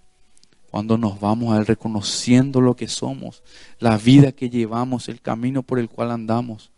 [0.70, 3.43] Cuando nos vamos a Él reconociendo lo que somos,
[3.78, 6.70] la vida que llevamos, el camino por el cual andamos.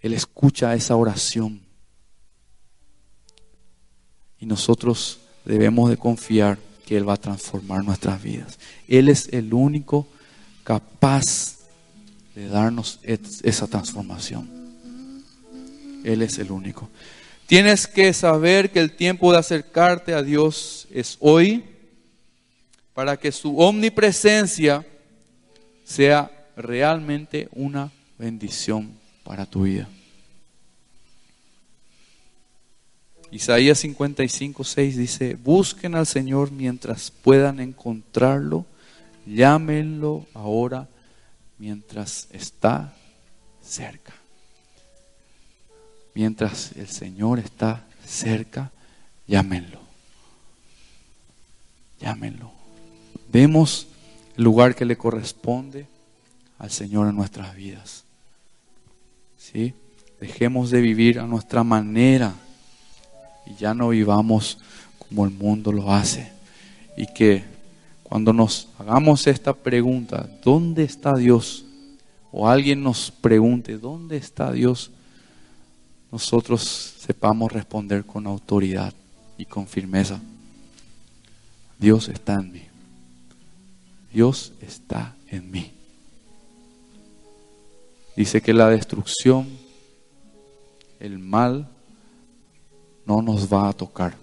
[0.00, 1.62] Él escucha esa oración.
[4.38, 8.58] Y nosotros debemos de confiar que Él va a transformar nuestras vidas.
[8.88, 10.06] Él es el único
[10.62, 11.58] capaz
[12.34, 14.48] de darnos esa transformación.
[16.04, 16.88] Él es el único.
[17.46, 21.64] Tienes que saber que el tiempo de acercarte a Dios es hoy
[22.94, 24.86] para que su omnipresencia
[25.84, 28.92] sea realmente una bendición
[29.24, 29.88] para tu vida.
[33.34, 38.64] Isaías 55, 6 dice, busquen al Señor mientras puedan encontrarlo,
[39.26, 40.88] llámenlo ahora
[41.58, 42.94] mientras está
[43.60, 44.12] cerca.
[46.14, 48.70] Mientras el Señor está cerca,
[49.26, 49.80] llámenlo.
[52.00, 52.52] Llámenlo.
[53.32, 53.88] Demos
[54.36, 55.88] el lugar que le corresponde
[56.60, 58.04] al Señor en nuestras vidas.
[59.36, 59.74] ¿Sí?
[60.20, 62.32] Dejemos de vivir a nuestra manera
[63.58, 64.58] ya no vivamos
[64.98, 66.32] como el mundo lo hace.
[66.96, 67.44] Y que
[68.02, 71.64] cuando nos hagamos esta pregunta, ¿dónde está Dios?
[72.30, 74.90] O alguien nos pregunte, ¿dónde está Dios?
[76.12, 78.94] Nosotros sepamos responder con autoridad
[79.36, 80.20] y con firmeza.
[81.78, 82.62] Dios está en mí.
[84.12, 85.72] Dios está en mí.
[88.16, 89.48] Dice que la destrucción,
[91.00, 91.68] el mal,
[93.06, 94.16] no nos va a tocar.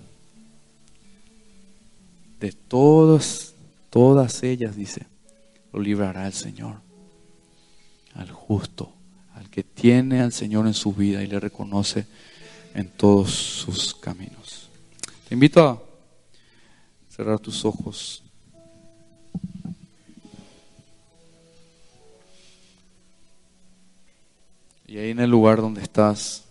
[2.40, 3.54] De todas,
[3.90, 5.06] todas ellas, dice,
[5.72, 6.76] lo librará el Señor.
[8.16, 8.92] Al justo,
[9.36, 12.06] al que tiene al Señor en su vida y le reconoce
[12.74, 14.70] en todos sus caminos.
[15.28, 15.82] Te invito a
[17.10, 18.24] cerrar tus ojos.
[24.88, 26.44] Y ahí en el lugar donde estás,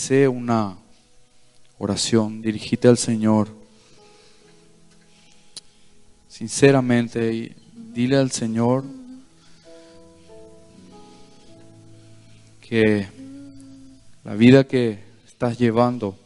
[0.00, 0.78] Hace una
[1.76, 3.48] oración, dirigite al Señor
[6.26, 7.54] sinceramente
[7.92, 8.82] dile al Señor
[12.62, 13.08] que
[14.24, 16.16] la vida que estás llevando,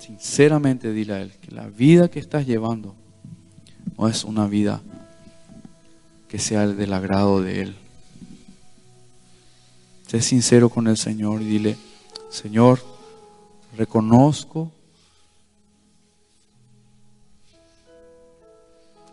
[0.00, 2.96] sinceramente dile a Él que la vida que estás llevando
[3.96, 4.82] no es una vida
[6.26, 7.85] que sea del agrado de Él.
[10.20, 11.76] Sincero con el Señor y dile,
[12.30, 12.80] Señor,
[13.76, 14.70] reconozco,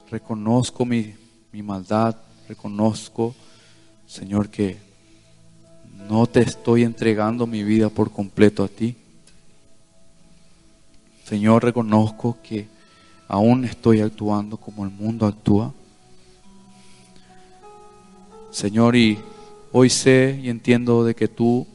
[0.10, 1.14] reconozco mi,
[1.52, 2.16] mi maldad,
[2.48, 3.34] reconozco,
[4.06, 4.78] Señor, que
[6.10, 8.96] no te estoy entregando mi vida por completo a ti.
[11.24, 12.68] Señor, reconozco que
[13.28, 15.74] aún estoy actuando como el mundo actúa.
[18.52, 19.18] Señor, y
[19.76, 21.66] Hoy sé y entiendo de que tú,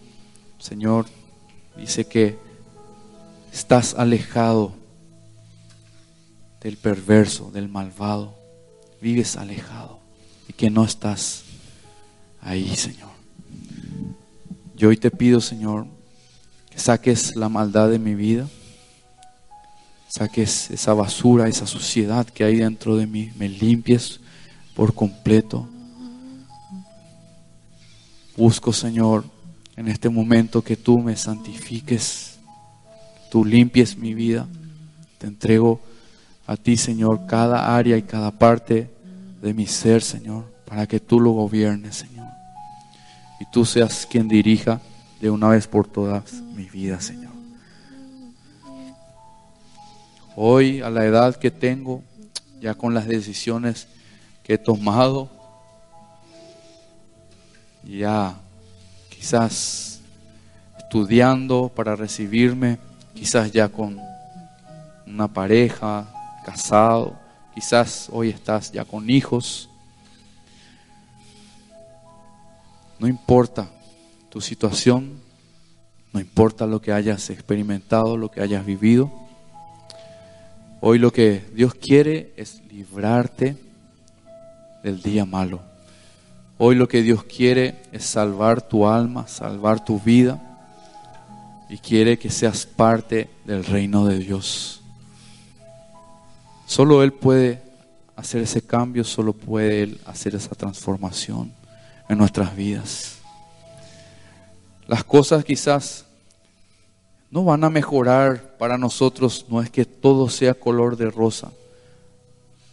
[0.61, 1.07] Señor,
[1.77, 2.39] dice que
[3.53, 4.73] estás alejado
[6.61, 8.37] del perverso, del malvado.
[9.01, 9.99] Vives alejado
[10.47, 11.43] y que no estás
[12.41, 13.11] ahí, Señor.
[14.77, 15.89] Yo hoy te pido, Señor,
[16.71, 18.49] que saques la maldad de mi vida,
[20.07, 24.21] saques esa basura, esa suciedad que hay dentro de mí, me limpies
[24.77, 25.69] por completo
[28.39, 29.25] Busco, Señor,
[29.75, 32.39] en este momento que tú me santifiques,
[33.33, 34.47] tú limpies mi vida.
[35.19, 35.81] Te entrego
[36.47, 38.93] a ti, Señor, cada área y cada parte
[39.43, 42.29] de mi ser, Señor, para que tú lo gobiernes, Señor.
[43.41, 44.81] Y tú seas quien dirija
[45.21, 47.33] de una vez por todas mi vida, Señor.
[50.37, 52.05] Hoy, a la edad que tengo,
[52.61, 53.89] ya con las decisiones
[54.45, 55.38] que he tomado,
[57.97, 58.37] ya
[59.09, 60.01] quizás
[60.79, 62.79] estudiando para recibirme,
[63.15, 63.99] quizás ya con
[65.07, 66.07] una pareja,
[66.45, 67.19] casado,
[67.55, 69.71] quizás hoy estás ya con hijos.
[72.99, 73.69] No importa
[74.29, 75.21] tu situación,
[76.13, 79.11] no importa lo que hayas experimentado, lo que hayas vivido.
[80.81, 83.57] Hoy lo que Dios quiere es librarte
[84.83, 85.68] del día malo.
[86.61, 90.43] Hoy lo que Dios quiere es salvar tu alma, salvar tu vida
[91.69, 94.81] y quiere que seas parte del reino de Dios.
[96.67, 97.63] Solo Él puede
[98.17, 101.53] hacer ese cambio, solo puede Él hacer esa transformación
[102.09, 103.19] en nuestras vidas.
[104.89, 106.07] Las cosas quizás
[107.31, 111.53] no van a mejorar para nosotros, no es que todo sea color de rosa,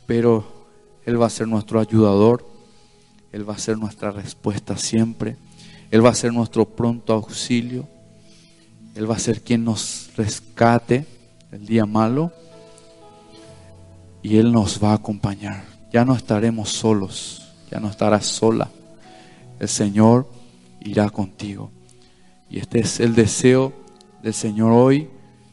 [0.07, 0.43] pero
[1.05, 2.54] Él va a ser nuestro ayudador
[3.35, 5.35] él va a ser nuestra respuesta siempre.
[5.91, 7.85] Él va a ser nuestro pronto auxilio.
[8.95, 11.05] Él va a ser quien nos rescate
[11.51, 12.31] el día malo.
[14.23, 15.65] Y Él nos va a acompañar.
[15.91, 17.45] Ya no estaremos solos.
[17.69, 18.71] Ya no estarás sola.
[19.59, 20.31] El Señor
[20.79, 21.71] irá contigo.
[22.49, 23.73] Y este es el deseo
[24.23, 25.09] del Señor hoy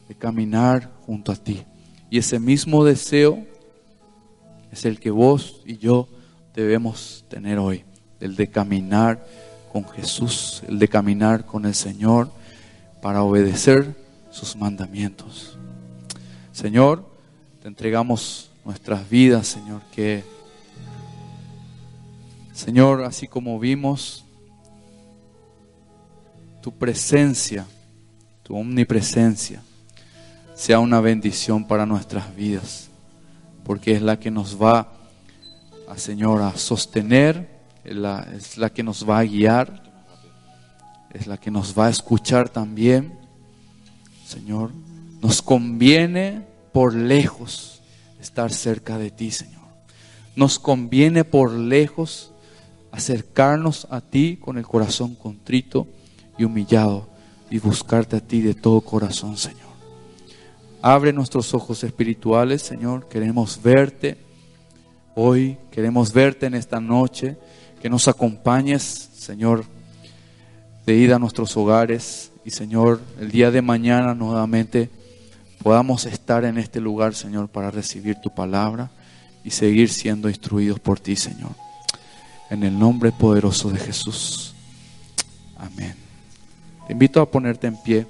[0.07, 1.65] de caminar junto a ti.
[2.09, 3.45] Y ese mismo deseo
[4.71, 6.07] es el que vos y yo
[6.53, 7.83] debemos tener hoy,
[8.19, 9.25] el de caminar
[9.71, 12.31] con Jesús, el de caminar con el Señor
[13.01, 13.95] para obedecer
[14.29, 15.57] sus mandamientos.
[16.51, 17.09] Señor,
[17.61, 20.23] te entregamos nuestras vidas, Señor, que,
[22.53, 24.23] Señor, así como vimos
[26.61, 27.65] tu presencia,
[28.43, 29.61] tu omnipresencia,
[30.55, 32.89] sea una bendición para nuestras vidas,
[33.65, 34.92] porque es la que nos va
[35.95, 37.49] Señor, a sostener,
[37.83, 39.83] la, es la que nos va a guiar,
[41.13, 43.13] es la que nos va a escuchar también.
[44.25, 44.71] Señor,
[45.21, 47.81] nos conviene por lejos
[48.19, 49.61] estar cerca de ti, Señor.
[50.35, 52.31] Nos conviene por lejos
[52.91, 55.87] acercarnos a ti con el corazón contrito
[56.37, 57.07] y humillado
[57.51, 59.61] y buscarte a ti de todo corazón, Señor.
[60.81, 63.07] Abre nuestros ojos espirituales, Señor.
[63.07, 64.17] Queremos verte
[65.15, 67.37] Hoy queremos verte en esta noche,
[67.81, 69.63] que nos acompañes, Señor,
[70.87, 74.89] de ida a nuestros hogares y, Señor, el día de mañana nuevamente
[75.61, 78.89] podamos estar en este lugar, Señor, para recibir tu palabra
[79.43, 81.51] y seguir siendo instruidos por ti, Señor.
[82.49, 84.55] En el nombre poderoso de Jesús.
[85.57, 85.95] Amén.
[86.87, 88.07] Te invito a ponerte en pie.